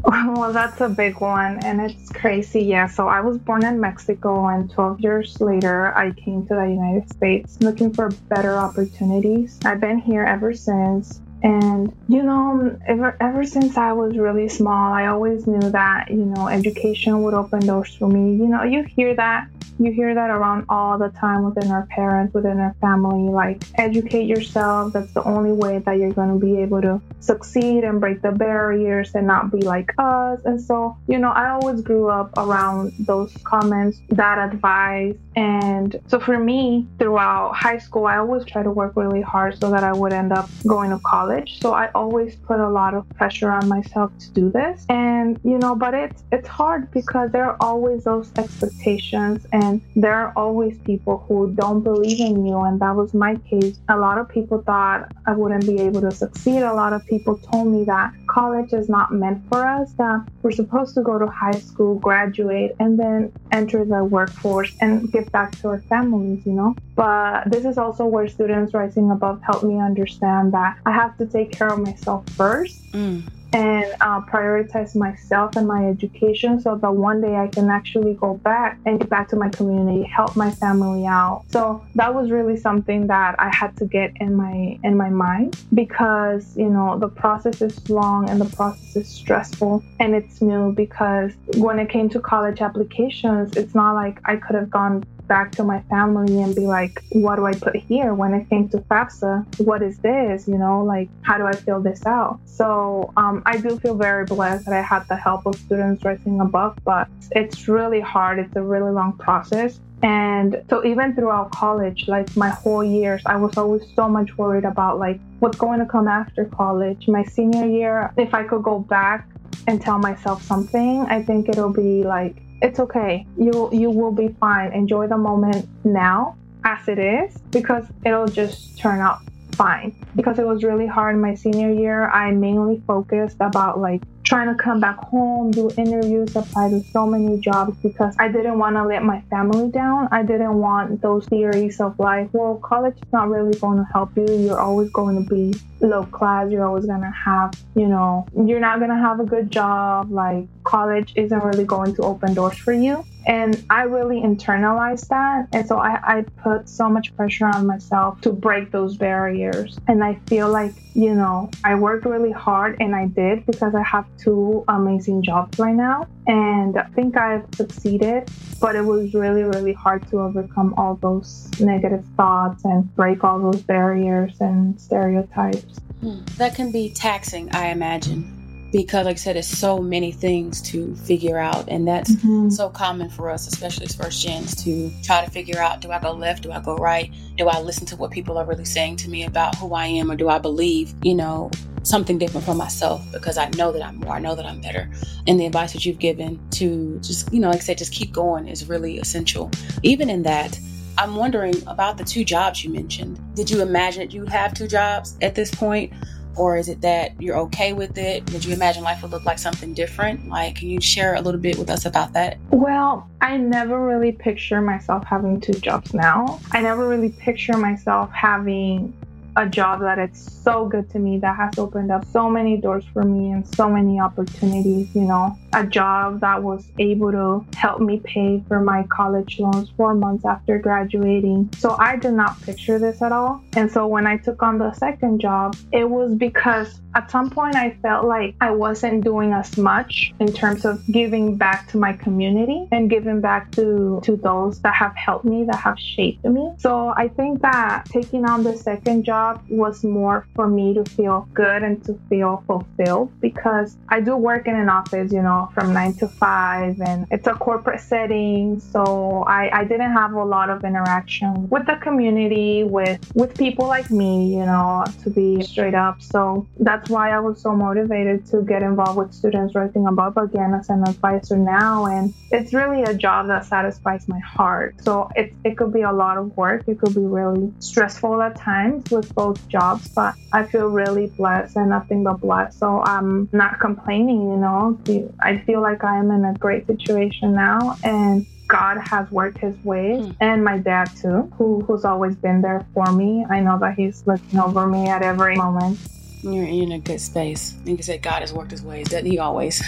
Well, 0.06 0.52
that's 0.52 0.80
a 0.80 0.88
big 0.88 1.20
one, 1.20 1.58
and 1.64 1.80
it's 1.80 2.10
crazy. 2.10 2.62
Yeah, 2.62 2.86
so 2.86 3.08
I 3.08 3.20
was 3.20 3.38
born 3.38 3.64
in 3.64 3.80
Mexico, 3.80 4.46
and 4.46 4.70
12 4.70 5.00
years 5.00 5.40
later, 5.40 5.96
I 5.96 6.12
came 6.12 6.46
to 6.46 6.54
the 6.54 6.68
United 6.68 7.10
States 7.10 7.58
looking 7.60 7.92
for 7.92 8.10
better 8.28 8.56
opportunities. 8.56 9.58
I've 9.64 9.80
been 9.80 9.98
here 9.98 10.22
ever 10.22 10.54
since. 10.54 11.20
And, 11.46 11.94
you 12.08 12.24
know, 12.24 12.76
ever, 12.88 13.16
ever 13.20 13.44
since 13.44 13.76
I 13.76 13.92
was 13.92 14.18
really 14.18 14.48
small, 14.48 14.92
I 14.92 15.06
always 15.06 15.46
knew 15.46 15.70
that, 15.70 16.10
you 16.10 16.24
know, 16.24 16.48
education 16.48 17.22
would 17.22 17.34
open 17.34 17.60
doors 17.60 17.94
for 17.94 18.08
me. 18.08 18.34
You 18.34 18.48
know, 18.48 18.64
you 18.64 18.82
hear 18.82 19.14
that 19.14 19.46
you 19.78 19.92
hear 19.92 20.14
that 20.14 20.30
around 20.30 20.66
all 20.68 20.98
the 20.98 21.08
time 21.10 21.44
within 21.44 21.70
our 21.70 21.86
parents, 21.86 22.32
within 22.32 22.58
our 22.58 22.74
family. 22.80 23.30
Like, 23.30 23.62
educate 23.74 24.24
yourself. 24.24 24.92
That's 24.92 25.12
the 25.12 25.22
only 25.24 25.52
way 25.52 25.78
that 25.78 25.98
you're 25.98 26.12
going 26.12 26.38
to 26.38 26.44
be 26.44 26.60
able 26.60 26.80
to 26.82 27.00
succeed 27.20 27.84
and 27.84 28.00
break 28.00 28.22
the 28.22 28.32
barriers 28.32 29.14
and 29.14 29.26
not 29.26 29.52
be 29.52 29.60
like 29.60 29.92
us. 29.98 30.40
And 30.44 30.60
so, 30.60 30.96
you 31.08 31.18
know, 31.18 31.30
I 31.30 31.50
always 31.50 31.82
grew 31.82 32.08
up 32.08 32.36
around 32.38 32.92
those 33.00 33.34
comments, 33.44 34.00
that 34.10 34.38
advice. 34.38 35.16
And 35.34 35.96
so 36.06 36.20
for 36.20 36.38
me, 36.38 36.86
throughout 36.98 37.54
high 37.54 37.78
school, 37.78 38.06
I 38.06 38.16
always 38.18 38.44
try 38.46 38.62
to 38.62 38.70
work 38.70 38.94
really 38.96 39.20
hard 39.20 39.58
so 39.58 39.70
that 39.70 39.84
I 39.84 39.92
would 39.92 40.12
end 40.12 40.32
up 40.32 40.48
going 40.66 40.90
to 40.90 40.98
college. 41.04 41.35
So 41.60 41.72
I 41.72 41.90
always 41.94 42.36
put 42.36 42.60
a 42.60 42.68
lot 42.68 42.94
of 42.94 43.08
pressure 43.10 43.50
on 43.50 43.68
myself 43.68 44.12
to 44.18 44.30
do 44.30 44.50
this. 44.50 44.86
And, 44.88 45.40
you 45.44 45.58
know, 45.58 45.74
but 45.74 45.94
it's 45.94 46.22
it's 46.32 46.48
hard 46.48 46.90
because 46.90 47.30
there 47.30 47.44
are 47.44 47.56
always 47.60 48.04
those 48.04 48.30
expectations 48.36 49.46
and 49.52 49.80
there 49.94 50.14
are 50.14 50.32
always 50.36 50.78
people 50.78 51.24
who 51.26 51.52
don't 51.52 51.82
believe 51.82 52.20
in 52.20 52.46
you. 52.46 52.60
And 52.60 52.80
that 52.80 52.94
was 52.94 53.14
my 53.14 53.36
case. 53.50 53.78
A 53.88 53.96
lot 53.96 54.18
of 54.18 54.28
people 54.28 54.62
thought 54.62 55.12
i 55.26 55.32
wouldn't 55.32 55.66
be 55.66 55.80
able 55.80 56.00
to 56.02 56.10
succeed. 56.10 56.62
A 56.62 56.74
lot 56.74 56.92
of 56.92 57.04
people 57.06 57.38
told 57.38 57.68
me 57.68 57.84
that 57.84 58.12
college 58.26 58.72
is 58.72 58.88
not 58.88 59.12
meant 59.12 59.42
for 59.48 59.66
us 59.66 59.92
that 59.94 60.26
we're 60.42 60.50
supposed 60.50 60.94
to 60.94 61.02
go 61.02 61.18
to 61.18 61.26
high 61.26 61.60
school 61.68 61.94
graduate 61.94 62.76
and 62.80 62.98
then 62.98 63.32
enter 63.52 63.84
the 63.84 64.04
workforce 64.04 64.74
and 64.80 65.10
give 65.10 65.30
back 65.32 65.50
to 65.60 65.68
our 65.68 65.80
families 65.92 66.44
you 66.44 66.52
know 66.52 66.74
but 66.96 67.48
this 67.50 67.64
is 67.64 67.78
also 67.78 68.04
where 68.04 68.26
students 68.26 68.74
rising 68.74 69.10
above 69.10 69.40
helped 69.42 69.64
me 69.64 69.78
understand 69.78 70.52
that 70.52 70.76
i 70.86 70.90
have 70.90 71.16
to 71.16 71.26
take 71.26 71.52
care 71.52 71.68
of 71.68 71.78
myself 71.78 72.28
first 72.30 72.92
mm 72.92 73.22
and 73.52 73.94
uh, 74.00 74.20
prioritize 74.20 74.94
myself 74.94 75.56
and 75.56 75.66
my 75.66 75.86
education 75.86 76.60
so 76.60 76.76
that 76.76 76.94
one 76.94 77.20
day 77.20 77.36
I 77.36 77.48
can 77.48 77.70
actually 77.70 78.14
go 78.14 78.34
back 78.34 78.78
and 78.84 78.98
get 78.98 79.08
back 79.08 79.28
to 79.30 79.36
my 79.36 79.48
community, 79.48 80.02
help 80.02 80.36
my 80.36 80.50
family 80.50 81.06
out. 81.06 81.44
So 81.48 81.82
that 81.94 82.14
was 82.14 82.30
really 82.30 82.56
something 82.56 83.06
that 83.06 83.36
I 83.38 83.54
had 83.54 83.76
to 83.78 83.86
get 83.86 84.12
in 84.20 84.34
my 84.34 84.78
in 84.82 84.96
my 84.96 85.10
mind 85.10 85.58
because 85.72 86.56
you 86.56 86.68
know 86.68 86.98
the 86.98 87.08
process 87.08 87.62
is 87.62 87.88
long 87.88 88.28
and 88.28 88.40
the 88.40 88.56
process 88.56 88.96
is 88.96 89.08
stressful 89.08 89.82
and 90.00 90.14
it's 90.14 90.42
new 90.42 90.72
because 90.72 91.32
when 91.56 91.78
it 91.78 91.88
came 91.88 92.08
to 92.10 92.20
college 92.20 92.60
applications, 92.60 93.56
it's 93.56 93.74
not 93.74 93.94
like 93.94 94.20
I 94.24 94.36
could 94.36 94.56
have 94.56 94.70
gone 94.70 95.04
back 95.26 95.52
to 95.52 95.64
my 95.64 95.80
family 95.82 96.40
and 96.42 96.54
be 96.54 96.66
like, 96.66 97.02
what 97.10 97.36
do 97.36 97.46
I 97.46 97.52
put 97.52 97.76
here? 97.76 98.14
When 98.14 98.34
it 98.34 98.48
came 98.48 98.68
to 98.70 98.78
FAFSA, 98.78 99.60
what 99.64 99.82
is 99.82 99.98
this? 99.98 100.46
You 100.48 100.58
know, 100.58 100.82
like, 100.82 101.08
how 101.22 101.38
do 101.38 101.46
I 101.46 101.52
fill 101.52 101.80
this 101.80 102.04
out? 102.06 102.40
So 102.46 103.12
um, 103.16 103.42
I 103.46 103.58
do 103.58 103.78
feel 103.78 103.94
very 103.94 104.24
blessed 104.24 104.66
that 104.66 104.74
I 104.74 104.82
had 104.82 105.06
the 105.08 105.16
help 105.16 105.46
of 105.46 105.54
students 105.56 106.04
rising 106.04 106.40
above, 106.40 106.78
but 106.84 107.08
it's 107.32 107.68
really 107.68 108.00
hard. 108.00 108.38
It's 108.38 108.54
a 108.56 108.62
really 108.62 108.92
long 108.92 109.12
process. 109.14 109.80
And 110.02 110.62
so 110.68 110.84
even 110.84 111.14
throughout 111.14 111.52
college, 111.52 112.06
like 112.06 112.34
my 112.36 112.50
whole 112.50 112.84
years, 112.84 113.22
I 113.24 113.36
was 113.36 113.56
always 113.56 113.82
so 113.94 114.08
much 114.08 114.36
worried 114.36 114.64
about 114.64 114.98
like 114.98 115.18
what's 115.40 115.56
going 115.56 115.80
to 115.80 115.86
come 115.86 116.06
after 116.06 116.44
college. 116.44 117.08
My 117.08 117.24
senior 117.24 117.66
year, 117.66 118.12
if 118.16 118.34
I 118.34 118.44
could 118.44 118.62
go 118.62 118.78
back 118.78 119.26
and 119.66 119.80
tell 119.80 119.98
myself 119.98 120.42
something, 120.42 121.06
I 121.08 121.22
think 121.22 121.48
it'll 121.48 121.72
be 121.72 122.02
like 122.04 122.36
it's 122.62 122.80
okay. 122.80 123.26
You 123.36 123.70
you 123.72 123.90
will 123.90 124.12
be 124.12 124.28
fine. 124.28 124.72
Enjoy 124.72 125.06
the 125.06 125.18
moment 125.18 125.68
now 125.84 126.36
as 126.64 126.88
it 126.88 126.98
is 126.98 127.36
because 127.50 127.86
it'll 128.04 128.26
just 128.26 128.78
turn 128.78 129.00
out 129.00 129.20
fine. 129.56 129.94
Because 130.14 130.38
it 130.38 130.46
was 130.46 130.62
really 130.62 130.86
hard 130.86 131.14
in 131.16 131.20
my 131.20 131.34
senior 131.34 131.72
year, 131.72 132.08
I 132.10 132.30
mainly 132.30 132.82
focused 132.86 133.36
about 133.40 133.80
like 133.80 134.02
trying 134.22 134.54
to 134.54 134.62
come 134.62 134.80
back 134.80 134.98
home, 134.98 135.50
do 135.50 135.70
interviews, 135.76 136.34
apply 136.36 136.70
to 136.70 136.82
so 136.92 137.06
many 137.06 137.38
jobs 137.40 137.76
because 137.82 138.14
I 138.18 138.28
didn't 138.28 138.58
want 138.58 138.76
to 138.76 138.84
let 138.84 139.02
my 139.02 139.20
family 139.30 139.70
down. 139.70 140.08
I 140.10 140.22
didn't 140.22 140.54
want 140.54 141.00
those 141.00 141.26
theories 141.26 141.80
of 141.80 141.98
like, 141.98 142.28
well, 142.32 142.56
college 142.56 142.96
is 142.96 143.12
not 143.12 143.28
really 143.28 143.58
going 143.58 143.78
to 143.78 143.86
help 143.92 144.16
you. 144.16 144.26
You're 144.28 144.60
always 144.60 144.90
going 144.90 145.22
to 145.22 145.34
be 145.34 145.58
low 145.80 146.04
class. 146.04 146.50
You're 146.50 146.66
always 146.66 146.86
going 146.86 147.02
to 147.02 147.10
have, 147.10 147.54
you 147.74 147.86
know, 147.86 148.26
you're 148.34 148.60
not 148.60 148.78
going 148.78 148.90
to 148.90 148.96
have 148.96 149.20
a 149.20 149.24
good 149.24 149.50
job. 149.50 150.10
Like, 150.10 150.46
college 150.66 151.12
isn't 151.16 151.42
really 151.42 151.64
going 151.64 151.94
to 151.94 152.02
open 152.02 152.34
doors 152.34 152.58
for 152.58 152.72
you. 152.72 153.04
And 153.26 153.64
I 153.70 153.82
really 153.82 154.20
internalized 154.20 155.08
that. 155.08 155.48
And 155.52 155.66
so 155.66 155.78
I, 155.78 155.98
I 156.02 156.22
put 156.44 156.68
so 156.68 156.88
much 156.88 157.14
pressure 157.16 157.46
on 157.46 157.66
myself 157.66 158.20
to 158.20 158.30
break 158.30 158.70
those 158.70 158.96
barriers. 158.96 159.78
And 159.88 160.04
I 160.04 160.14
feel 160.28 160.48
like, 160.48 160.74
you 160.94 161.12
know, 161.14 161.50
I 161.64 161.74
worked 161.74 162.04
really 162.04 162.30
hard 162.30 162.76
and 162.78 162.94
I 162.94 163.06
did 163.06 163.44
because 163.46 163.74
I 163.74 163.82
have 163.82 164.06
two 164.16 164.64
amazing 164.68 165.24
jobs 165.24 165.58
right 165.58 165.74
now. 165.74 166.06
And 166.28 166.78
I 166.78 166.84
think 166.94 167.16
I've 167.16 167.46
succeeded, 167.56 168.28
but 168.60 168.76
it 168.76 168.84
was 168.84 169.12
really, 169.12 169.42
really 169.42 169.72
hard 169.72 170.08
to 170.10 170.20
overcome 170.20 170.74
all 170.76 170.94
those 170.94 171.50
negative 171.58 172.04
thoughts 172.16 172.64
and 172.64 172.94
break 172.94 173.24
all 173.24 173.40
those 173.40 173.62
barriers 173.62 174.36
and 174.40 174.80
stereotypes. 174.80 175.80
Hmm. 176.00 176.20
That 176.36 176.54
can 176.54 176.70
be 176.70 176.90
taxing, 176.90 177.52
I 177.54 177.70
imagine 177.70 178.45
because 178.72 179.06
like 179.06 179.16
i 179.16 179.18
said 179.18 179.36
it's 179.36 179.48
so 179.48 179.78
many 179.78 180.12
things 180.12 180.60
to 180.60 180.94
figure 180.96 181.38
out 181.38 181.68
and 181.68 181.86
that's 181.86 182.12
mm-hmm. 182.16 182.48
so 182.48 182.68
common 182.68 183.08
for 183.08 183.30
us 183.30 183.46
especially 183.46 183.86
as 183.86 183.94
first 183.94 184.26
gens 184.26 184.54
to 184.62 184.90
try 185.02 185.24
to 185.24 185.30
figure 185.30 185.58
out 185.58 185.80
do 185.80 185.90
i 185.90 185.98
go 186.00 186.12
left? 186.12 186.42
Do 186.42 186.52
i 186.52 186.60
go 186.60 186.76
right? 186.76 187.12
Do 187.36 187.48
i 187.48 187.60
listen 187.60 187.86
to 187.86 187.96
what 187.96 188.10
people 188.10 188.38
are 188.38 188.44
really 188.44 188.64
saying 188.64 188.96
to 188.96 189.10
me 189.10 189.24
about 189.24 189.54
who 189.56 189.74
i 189.74 189.86
am 189.86 190.10
or 190.10 190.16
do 190.16 190.28
i 190.28 190.38
believe 190.38 190.94
you 191.02 191.14
know 191.14 191.50
something 191.82 192.18
different 192.18 192.44
for 192.44 192.54
myself 192.54 193.00
because 193.12 193.38
i 193.38 193.48
know 193.50 193.70
that 193.70 193.80
i'm 193.80 193.96
more 193.98 194.14
i 194.14 194.18
know 194.18 194.34
that 194.34 194.46
i'm 194.46 194.60
better? 194.60 194.90
And 195.26 195.38
the 195.38 195.46
advice 195.46 195.72
that 195.72 195.86
you've 195.86 195.98
given 195.98 196.40
to 196.52 196.98
just 197.00 197.32
you 197.32 197.40
know 197.40 197.50
like 197.50 197.58
i 197.58 197.60
said 197.60 197.78
just 197.78 197.92
keep 197.92 198.12
going 198.12 198.48
is 198.48 198.68
really 198.68 198.98
essential. 198.98 199.50
Even 199.82 200.10
in 200.10 200.22
that 200.24 200.58
i'm 200.98 201.14
wondering 201.14 201.54
about 201.66 201.98
the 201.98 202.04
two 202.04 202.24
jobs 202.24 202.64
you 202.64 202.72
mentioned. 202.72 203.20
Did 203.34 203.50
you 203.50 203.62
imagine 203.62 204.02
that 204.02 204.12
you 204.12 204.20
would 204.20 204.30
have 204.30 204.54
two 204.54 204.66
jobs 204.66 205.16
at 205.22 205.34
this 205.34 205.54
point 205.54 205.92
or 206.36 206.56
is 206.56 206.68
it 206.68 206.80
that 206.82 207.20
you're 207.20 207.36
okay 207.38 207.72
with 207.72 207.96
it? 207.98 208.24
Did 208.26 208.44
you 208.44 208.54
imagine 208.54 208.82
life 208.82 209.02
would 209.02 209.10
look 209.10 209.24
like 209.24 209.38
something 209.38 209.74
different? 209.74 210.28
Like, 210.28 210.56
can 210.56 210.68
you 210.68 210.80
share 210.80 211.14
a 211.14 211.20
little 211.20 211.40
bit 211.40 211.58
with 211.58 211.70
us 211.70 211.86
about 211.86 212.12
that? 212.12 212.38
Well, 212.50 213.08
I 213.20 213.36
never 213.36 213.86
really 213.86 214.12
picture 214.12 214.60
myself 214.60 215.04
having 215.04 215.40
two 215.40 215.54
jobs 215.54 215.94
now. 215.94 216.40
I 216.52 216.60
never 216.60 216.88
really 216.88 217.10
picture 217.10 217.56
myself 217.56 218.10
having 218.12 218.94
a 219.36 219.46
job 219.46 219.80
that 219.80 219.98
it's 219.98 220.32
so 220.42 220.66
good 220.66 220.88
to 220.90 220.98
me 220.98 221.18
that 221.18 221.36
has 221.36 221.58
opened 221.58 221.92
up 221.92 222.04
so 222.06 222.30
many 222.30 222.56
doors 222.56 222.84
for 222.92 223.02
me 223.02 223.32
and 223.32 223.46
so 223.54 223.68
many 223.68 224.00
opportunities, 224.00 224.94
you 224.94 225.02
know, 225.02 225.36
a 225.54 225.66
job 225.66 226.20
that 226.20 226.42
was 226.42 226.66
able 226.78 227.12
to 227.12 227.44
help 227.56 227.80
me 227.80 228.00
pay 228.04 228.42
for 228.48 228.60
my 228.60 228.82
college 228.84 229.38
loans 229.38 229.70
four 229.76 229.94
months 229.94 230.24
after 230.24 230.58
graduating. 230.58 231.50
So 231.58 231.76
I 231.78 231.96
did 231.96 232.14
not 232.14 232.40
picture 232.42 232.78
this 232.78 233.02
at 233.02 233.12
all. 233.12 233.42
And 233.54 233.70
so 233.70 233.86
when 233.86 234.06
I 234.06 234.16
took 234.16 234.42
on 234.42 234.58
the 234.58 234.72
second 234.72 235.20
job, 235.20 235.56
it 235.72 235.88
was 235.88 236.14
because 236.14 236.80
at 236.94 237.10
some 237.10 237.28
point 237.28 237.56
I 237.56 237.76
felt 237.82 238.06
like 238.06 238.36
I 238.40 238.50
wasn't 238.52 239.04
doing 239.04 239.32
as 239.32 239.58
much 239.58 240.14
in 240.18 240.32
terms 240.32 240.64
of 240.64 240.80
giving 240.90 241.36
back 241.36 241.68
to 241.72 241.76
my 241.76 241.92
community 241.92 242.66
and 242.72 242.88
giving 242.88 243.20
back 243.20 243.52
to 243.52 244.00
to 244.04 244.16
those 244.16 244.60
that 244.62 244.74
have 244.74 244.96
helped 244.96 245.26
me, 245.26 245.44
that 245.44 245.56
have 245.56 245.78
shaped 245.78 246.24
me. 246.24 246.54
So 246.58 246.94
I 246.96 247.08
think 247.08 247.42
that 247.42 247.84
taking 247.86 248.24
on 248.24 248.44
the 248.44 248.56
second 248.56 249.04
job 249.04 249.25
was 249.48 249.84
more 249.84 250.26
for 250.34 250.46
me 250.48 250.74
to 250.74 250.84
feel 250.84 251.28
good 251.34 251.62
and 251.62 251.84
to 251.84 251.98
feel 252.08 252.42
fulfilled 252.46 253.10
because 253.20 253.76
I 253.88 254.00
do 254.00 254.16
work 254.16 254.46
in 254.46 254.56
an 254.56 254.68
office, 254.68 255.12
you 255.12 255.22
know, 255.22 255.50
from 255.54 255.72
nine 255.72 255.94
to 255.94 256.08
five 256.08 256.80
and 256.80 257.06
it's 257.10 257.26
a 257.26 257.34
corporate 257.34 257.80
setting. 257.80 258.60
So 258.60 259.24
I, 259.26 259.60
I 259.60 259.64
didn't 259.64 259.92
have 259.92 260.12
a 260.12 260.24
lot 260.24 260.50
of 260.50 260.64
interaction 260.64 261.48
with 261.48 261.66
the 261.66 261.76
community, 261.76 262.64
with 262.64 263.00
with 263.14 263.36
people 263.36 263.66
like 263.66 263.90
me, 263.90 264.34
you 264.34 264.46
know, 264.46 264.84
to 265.02 265.10
be 265.10 265.42
straight 265.42 265.74
up. 265.74 266.02
So 266.02 266.46
that's 266.58 266.88
why 266.90 267.10
I 267.10 267.20
was 267.20 267.40
so 267.40 267.54
motivated 267.54 268.26
to 268.26 268.42
get 268.42 268.62
involved 268.62 268.98
with 268.98 269.12
Students 269.12 269.54
Rising 269.54 269.86
Above 269.86 270.16
again 270.16 270.54
as 270.54 270.68
an 270.70 270.82
advisor 270.86 271.36
now. 271.36 271.86
And 271.86 272.14
it's 272.30 272.52
really 272.52 272.82
a 272.82 272.94
job 272.94 273.28
that 273.28 273.44
satisfies 273.44 274.08
my 274.08 274.18
heart. 274.18 274.76
So 274.82 275.08
it, 275.14 275.32
it 275.44 275.56
could 275.56 275.72
be 275.72 275.82
a 275.82 275.92
lot 275.92 276.18
of 276.18 276.36
work. 276.36 276.64
It 276.66 276.78
could 276.78 276.94
be 276.94 277.00
really 277.00 277.52
stressful 277.58 278.20
at 278.22 278.36
times 278.36 278.90
with 278.90 279.15
both 279.16 279.48
jobs, 279.48 279.88
but 279.88 280.14
I 280.32 280.44
feel 280.44 280.68
really 280.68 281.08
blessed 281.08 281.56
and 281.56 281.70
nothing 281.70 282.04
but 282.04 282.20
blessed. 282.20 282.58
So 282.58 282.82
I'm 282.84 283.28
not 283.32 283.58
complaining, 283.58 284.30
you 284.30 284.36
know. 284.36 284.78
I 285.20 285.38
feel 285.38 285.60
like 285.60 285.82
I 285.82 285.98
am 285.98 286.12
in 286.12 286.24
a 286.24 286.34
great 286.34 286.66
situation 286.68 287.32
now. 287.32 287.76
And 287.82 288.26
God 288.46 288.78
has 288.78 289.10
worked 289.10 289.38
his 289.38 289.56
way 289.64 289.98
mm. 289.98 290.16
and 290.20 290.44
my 290.44 290.58
dad 290.58 290.84
too, 290.96 291.32
who, 291.36 291.62
who's 291.62 291.84
always 291.84 292.14
been 292.14 292.42
there 292.42 292.64
for 292.74 292.92
me. 292.92 293.26
I 293.28 293.40
know 293.40 293.58
that 293.58 293.74
he's 293.74 294.06
looking 294.06 294.38
over 294.38 294.68
me 294.68 294.86
at 294.88 295.02
every 295.02 295.34
moment. 295.34 295.80
You're 296.22 296.44
in 296.44 296.72
a 296.72 296.78
good 296.78 297.00
space. 297.00 297.56
Like 297.64 297.78
I 297.78 297.82
said, 297.82 298.02
God 298.02 298.20
has 298.20 298.32
worked 298.32 298.52
his 298.52 298.62
ways, 298.62 298.88
doesn't 298.88 299.06
he 299.06 299.18
always? 299.18 299.62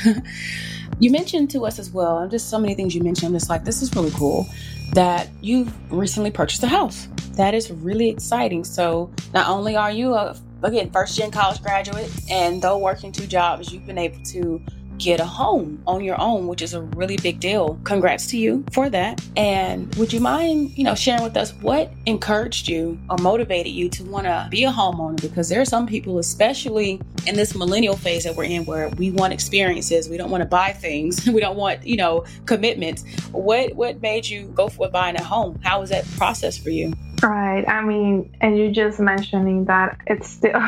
you 0.99 1.11
mentioned 1.11 1.51
to 1.51 1.67
us 1.67 1.79
as 1.79 1.91
well, 1.91 2.19
and 2.19 2.31
just 2.31 2.49
so 2.51 2.59
many 2.59 2.75
things 2.75 2.95
you 2.95 3.03
mentioned. 3.03 3.29
I'm 3.29 3.35
just 3.35 3.51
like, 3.51 3.65
this 3.65 3.83
is 3.83 3.95
really 3.95 4.11
cool 4.13 4.49
that 4.95 5.29
you've 5.41 5.73
recently 5.93 6.31
purchased 6.31 6.63
a 6.63 6.67
house. 6.67 7.09
That 7.39 7.55
is 7.55 7.71
really 7.71 8.09
exciting. 8.09 8.65
So 8.65 9.11
not 9.33 9.49
only 9.49 9.77
are 9.77 9.93
you 9.93 10.15
a 10.15 10.37
again 10.65 10.91
first 10.91 11.17
gen 11.17 11.31
college 11.31 11.63
graduate, 11.63 12.11
and 12.29 12.61
though 12.61 12.79
working 12.79 13.13
two 13.13 13.29
jobs, 13.29 13.73
you've 13.73 13.87
been 13.87 13.97
able 13.97 14.21
to 14.25 14.61
get 14.99 15.21
a 15.21 15.25
home 15.25 15.83
on 15.87 16.03
your 16.03 16.21
own, 16.21 16.47
which 16.47 16.63
is 16.63 16.75
a 16.75 16.83
really 16.83 17.17
big 17.17 17.41
deal. 17.41 17.79
Congrats 17.85 18.27
to 18.29 18.39
you 18.39 18.65
for 18.73 18.91
that. 18.91 19.25
And 19.37 19.95
would 19.97 20.13
you 20.13 20.21
mind, 20.21 20.77
you 20.77 20.85
know, 20.85 20.95
sharing 20.95 21.23
with 21.23 21.37
us 21.37 21.53
what 21.55 21.91
encouraged 22.07 22.69
you 22.69 22.99
or 23.09 23.17
motivated 23.19 23.73
you 23.73 23.89
to 23.91 24.05
want 24.05 24.27
to 24.27 24.49
be 24.51 24.65
a 24.65 24.71
homeowner? 24.71 25.21
Because 25.21 25.49
there 25.49 25.61
are 25.61 25.65
some 25.65 25.87
people, 25.87 26.19
especially 26.19 27.01
in 27.27 27.37
this 27.37 27.55
millennial 27.55 27.97
phase 27.97 28.25
that 28.25 28.35
we're 28.35 28.45
in, 28.45 28.65
where 28.65 28.89
we 28.91 29.11
want 29.11 29.33
experiences, 29.33 30.09
we 30.09 30.17
don't 30.17 30.31
want 30.31 30.43
to 30.43 30.49
buy 30.49 30.73
things, 30.73 31.27
we 31.31 31.41
don't 31.41 31.57
want, 31.57 31.87
you 31.87 31.97
know, 31.97 32.25
commitments. 32.47 33.05
What 33.33 33.75
what 33.75 34.03
made 34.03 34.27
you 34.27 34.47
go 34.49 34.69
for 34.69 34.89
buying 34.89 35.17
a 35.17 35.23
home? 35.23 35.59
How 35.63 35.81
was 35.81 35.91
that 35.91 36.05
process 36.17 36.59
for 36.59 36.71
you? 36.71 36.93
Right. 37.23 37.67
I 37.69 37.81
mean, 37.83 38.35
and 38.41 38.57
you 38.57 38.71
just 38.71 39.01
mentioning 39.01 39.65
that 39.65 39.99
it's 40.07 40.29
still 40.31 40.61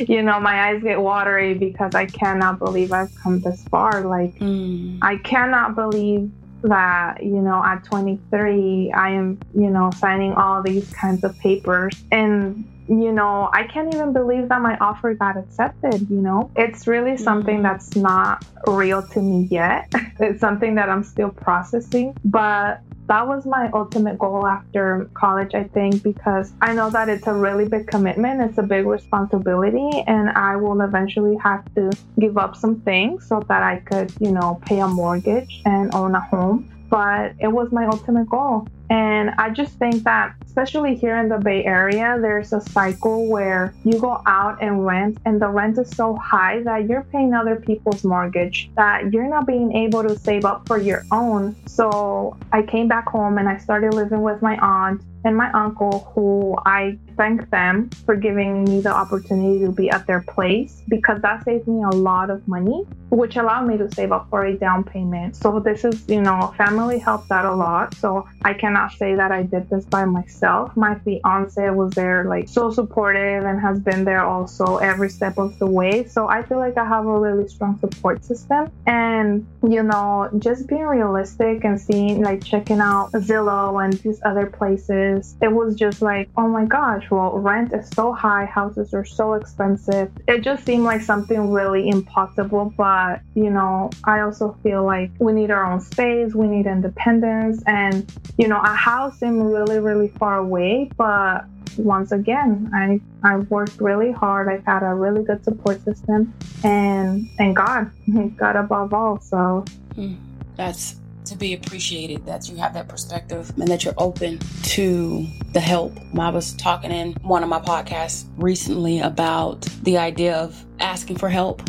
you 0.00 0.22
know, 0.22 0.40
my 0.40 0.68
eyes 0.68 0.82
get 0.82 1.00
watery 1.00 1.54
because 1.54 1.94
I 1.94 2.06
cannot 2.06 2.58
believe 2.58 2.92
I've 2.92 3.14
come 3.16 3.40
this 3.40 3.62
far. 3.64 4.02
Like, 4.02 4.38
mm. 4.38 4.98
I 5.02 5.16
cannot 5.16 5.74
believe 5.74 6.30
that, 6.62 7.22
you 7.22 7.40
know, 7.40 7.62
at 7.64 7.84
23, 7.84 8.92
I 8.92 9.10
am, 9.10 9.38
you 9.54 9.70
know, 9.70 9.90
signing 9.96 10.32
all 10.34 10.62
these 10.62 10.88
kinds 10.92 11.24
of 11.24 11.38
papers. 11.38 12.02
And, 12.10 12.68
you 12.88 13.12
know, 13.12 13.48
I 13.52 13.64
can't 13.64 13.92
even 13.94 14.12
believe 14.12 14.48
that 14.48 14.60
my 14.60 14.76
offer 14.78 15.14
got 15.14 15.36
accepted, 15.36 16.08
you 16.08 16.20
know? 16.20 16.50
It's 16.56 16.86
really 16.86 17.16
something 17.16 17.60
mm. 17.60 17.62
that's 17.62 17.96
not 17.96 18.44
real 18.66 19.02
to 19.08 19.20
me 19.20 19.48
yet. 19.50 19.92
it's 20.20 20.40
something 20.40 20.76
that 20.76 20.88
I'm 20.88 21.04
still 21.04 21.30
processing. 21.30 22.16
But 22.24 22.80
that 23.12 23.28
was 23.28 23.44
my 23.44 23.68
ultimate 23.74 24.18
goal 24.18 24.46
after 24.46 25.06
college, 25.12 25.54
I 25.54 25.64
think, 25.64 26.02
because 26.02 26.54
I 26.62 26.72
know 26.72 26.88
that 26.88 27.10
it's 27.10 27.26
a 27.26 27.34
really 27.34 27.68
big 27.68 27.86
commitment, 27.86 28.40
it's 28.40 28.56
a 28.56 28.62
big 28.62 28.86
responsibility, 28.86 30.02
and 30.06 30.30
I 30.30 30.56
will 30.56 30.80
eventually 30.80 31.36
have 31.36 31.62
to 31.74 31.90
give 32.18 32.38
up 32.38 32.56
some 32.56 32.80
things 32.80 33.26
so 33.28 33.40
that 33.48 33.62
I 33.62 33.80
could, 33.80 34.14
you 34.18 34.32
know, 34.32 34.62
pay 34.64 34.80
a 34.80 34.88
mortgage 34.88 35.60
and 35.66 35.94
own 35.94 36.14
a 36.14 36.22
home. 36.22 36.70
But 36.88 37.34
it 37.38 37.48
was 37.48 37.70
my 37.70 37.84
ultimate 37.84 38.30
goal. 38.30 38.66
And 38.92 39.30
I 39.38 39.48
just 39.48 39.72
think 39.78 40.04
that, 40.04 40.34
especially 40.44 40.94
here 40.94 41.16
in 41.16 41.30
the 41.30 41.38
Bay 41.38 41.64
Area, 41.64 42.18
there's 42.20 42.52
a 42.52 42.60
cycle 42.60 43.26
where 43.26 43.72
you 43.84 43.98
go 43.98 44.20
out 44.26 44.62
and 44.62 44.84
rent, 44.84 45.16
and 45.24 45.40
the 45.40 45.48
rent 45.48 45.78
is 45.78 45.88
so 45.88 46.14
high 46.16 46.62
that 46.64 46.86
you're 46.90 47.04
paying 47.04 47.32
other 47.32 47.56
people's 47.56 48.04
mortgage, 48.04 48.70
that 48.76 49.10
you're 49.10 49.28
not 49.28 49.46
being 49.46 49.74
able 49.74 50.02
to 50.02 50.18
save 50.18 50.44
up 50.44 50.68
for 50.68 50.76
your 50.76 51.06
own. 51.10 51.56
So 51.64 52.36
I 52.52 52.60
came 52.60 52.86
back 52.86 53.08
home 53.08 53.38
and 53.38 53.48
I 53.48 53.56
started 53.56 53.94
living 53.94 54.20
with 54.20 54.42
my 54.42 54.58
aunt 54.58 55.00
and 55.24 55.36
my 55.36 55.50
uncle, 55.52 56.10
who 56.14 56.56
I 56.66 56.98
thank 57.16 57.50
them 57.50 57.90
for 58.06 58.16
giving 58.16 58.64
me 58.64 58.80
the 58.80 58.90
opportunity 58.90 59.60
to 59.64 59.70
be 59.70 59.90
at 59.90 60.06
their 60.06 60.22
place 60.22 60.82
because 60.88 61.20
that 61.22 61.44
saved 61.44 61.68
me 61.68 61.82
a 61.82 61.90
lot 61.90 62.30
of 62.30 62.46
money, 62.48 62.84
which 63.10 63.36
allowed 63.36 63.66
me 63.66 63.76
to 63.78 63.92
save 63.94 64.12
up 64.12 64.28
for 64.30 64.46
a 64.46 64.56
down 64.56 64.82
payment. 64.84 65.36
So, 65.36 65.60
this 65.60 65.84
is, 65.84 66.08
you 66.08 66.22
know, 66.22 66.54
family 66.56 66.98
helped 66.98 67.30
out 67.30 67.44
a 67.44 67.54
lot. 67.54 67.94
So, 67.94 68.26
I 68.42 68.54
cannot 68.54 68.92
say 68.92 69.14
that 69.14 69.30
I 69.30 69.42
did 69.42 69.68
this 69.70 69.84
by 69.84 70.04
myself. 70.04 70.76
My 70.76 70.94
fiance 71.00 71.70
was 71.70 71.92
there, 71.92 72.24
like, 72.24 72.48
so 72.48 72.70
supportive 72.70 73.44
and 73.44 73.60
has 73.60 73.78
been 73.80 74.04
there 74.04 74.24
also 74.24 74.78
every 74.78 75.10
step 75.10 75.38
of 75.38 75.58
the 75.58 75.66
way. 75.66 76.06
So, 76.06 76.28
I 76.28 76.42
feel 76.42 76.58
like 76.58 76.76
I 76.78 76.86
have 76.86 77.06
a 77.06 77.18
really 77.18 77.48
strong 77.48 77.78
support 77.78 78.24
system. 78.24 78.70
And, 78.86 79.46
you 79.68 79.82
know, 79.82 80.30
just 80.38 80.66
being 80.66 80.86
realistic 80.86 81.64
and 81.64 81.80
seeing, 81.80 82.22
like, 82.22 82.42
checking 82.42 82.80
out 82.80 83.12
Zillow 83.12 83.84
and 83.84 83.92
these 83.94 84.20
other 84.24 84.46
places, 84.46 85.11
it 85.40 85.52
was 85.52 85.74
just 85.76 86.02
like, 86.02 86.28
oh 86.36 86.48
my 86.48 86.64
gosh 86.64 87.10
well, 87.10 87.38
rent 87.38 87.72
is 87.72 87.88
so 87.94 88.12
high, 88.12 88.44
houses 88.46 88.94
are 88.94 89.04
so 89.04 89.34
expensive. 89.34 90.10
It 90.26 90.42
just 90.42 90.64
seemed 90.64 90.84
like 90.84 91.02
something 91.02 91.50
really 91.50 91.88
impossible. 91.88 92.72
But, 92.76 93.20
you 93.34 93.50
know, 93.50 93.90
I 94.04 94.20
also 94.20 94.56
feel 94.62 94.84
like 94.84 95.10
we 95.18 95.32
need 95.32 95.50
our 95.50 95.70
own 95.70 95.80
space, 95.80 96.34
we 96.34 96.46
need 96.46 96.66
independence. 96.66 97.62
And, 97.66 98.10
you 98.38 98.48
know, 98.48 98.60
a 98.60 98.74
house 98.74 99.18
seemed 99.20 99.44
really, 99.44 99.78
really 99.78 100.08
far 100.08 100.38
away. 100.38 100.90
But 100.96 101.44
once 101.76 102.12
again, 102.12 102.70
I, 102.74 103.00
I 103.22 103.36
worked 103.36 103.80
really 103.80 104.12
hard. 104.12 104.48
I've 104.48 104.64
had 104.64 104.82
a 104.82 104.94
really 104.94 105.22
good 105.22 105.44
support 105.44 105.82
system. 105.84 106.34
And, 106.64 107.28
and 107.38 107.54
God, 107.54 107.90
God 108.36 108.56
above 108.56 108.94
all. 108.94 109.20
So, 109.20 109.64
mm, 109.94 110.16
that's 110.56 111.01
to 111.24 111.36
be 111.36 111.54
appreciated 111.54 112.26
that 112.26 112.48
you 112.48 112.56
have 112.56 112.74
that 112.74 112.88
perspective 112.88 113.50
and 113.58 113.68
that 113.68 113.84
you're 113.84 113.94
open 113.98 114.38
to 114.62 115.26
the 115.52 115.60
help. 115.60 115.96
I 116.18 116.30
was 116.30 116.54
talking 116.54 116.90
in 116.90 117.12
one 117.22 117.42
of 117.42 117.48
my 117.48 117.60
podcasts 117.60 118.24
recently 118.36 119.00
about 119.00 119.62
the 119.82 119.98
idea 119.98 120.36
of 120.36 120.64
asking 120.80 121.16
for 121.16 121.28
help 121.28 121.62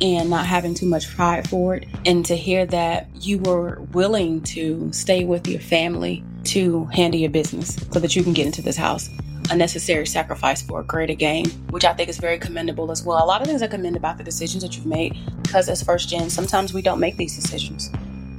and 0.00 0.30
not 0.30 0.46
having 0.46 0.74
too 0.74 0.86
much 0.86 1.14
pride 1.14 1.48
for 1.48 1.76
it. 1.76 1.86
And 2.06 2.24
to 2.26 2.36
hear 2.36 2.66
that 2.66 3.08
you 3.14 3.38
were 3.38 3.80
willing 3.92 4.42
to 4.42 4.92
stay 4.92 5.24
with 5.24 5.46
your 5.46 5.60
family 5.60 6.24
to 6.44 6.86
handle 6.86 7.20
your 7.20 7.30
business 7.30 7.76
so 7.92 8.00
that 8.00 8.16
you 8.16 8.22
can 8.22 8.32
get 8.32 8.46
into 8.46 8.62
this 8.62 8.76
house. 8.76 9.10
A 9.50 9.56
necessary 9.56 10.06
sacrifice 10.06 10.62
for 10.62 10.80
a 10.80 10.84
greater 10.84 11.14
gain, 11.14 11.50
which 11.70 11.84
I 11.84 11.92
think 11.92 12.08
is 12.08 12.18
very 12.18 12.38
commendable 12.38 12.90
as 12.90 13.02
well. 13.02 13.22
A 13.22 13.26
lot 13.26 13.40
of 13.40 13.48
things 13.48 13.62
I 13.62 13.66
commend 13.66 13.96
about 13.96 14.16
the 14.16 14.24
decisions 14.24 14.62
that 14.62 14.76
you've 14.76 14.86
made 14.86 15.18
because, 15.42 15.68
as 15.68 15.82
first 15.82 16.08
gen, 16.08 16.30
sometimes 16.30 16.72
we 16.72 16.82
don't 16.82 17.00
make 17.00 17.16
these 17.16 17.34
decisions. 17.34 17.90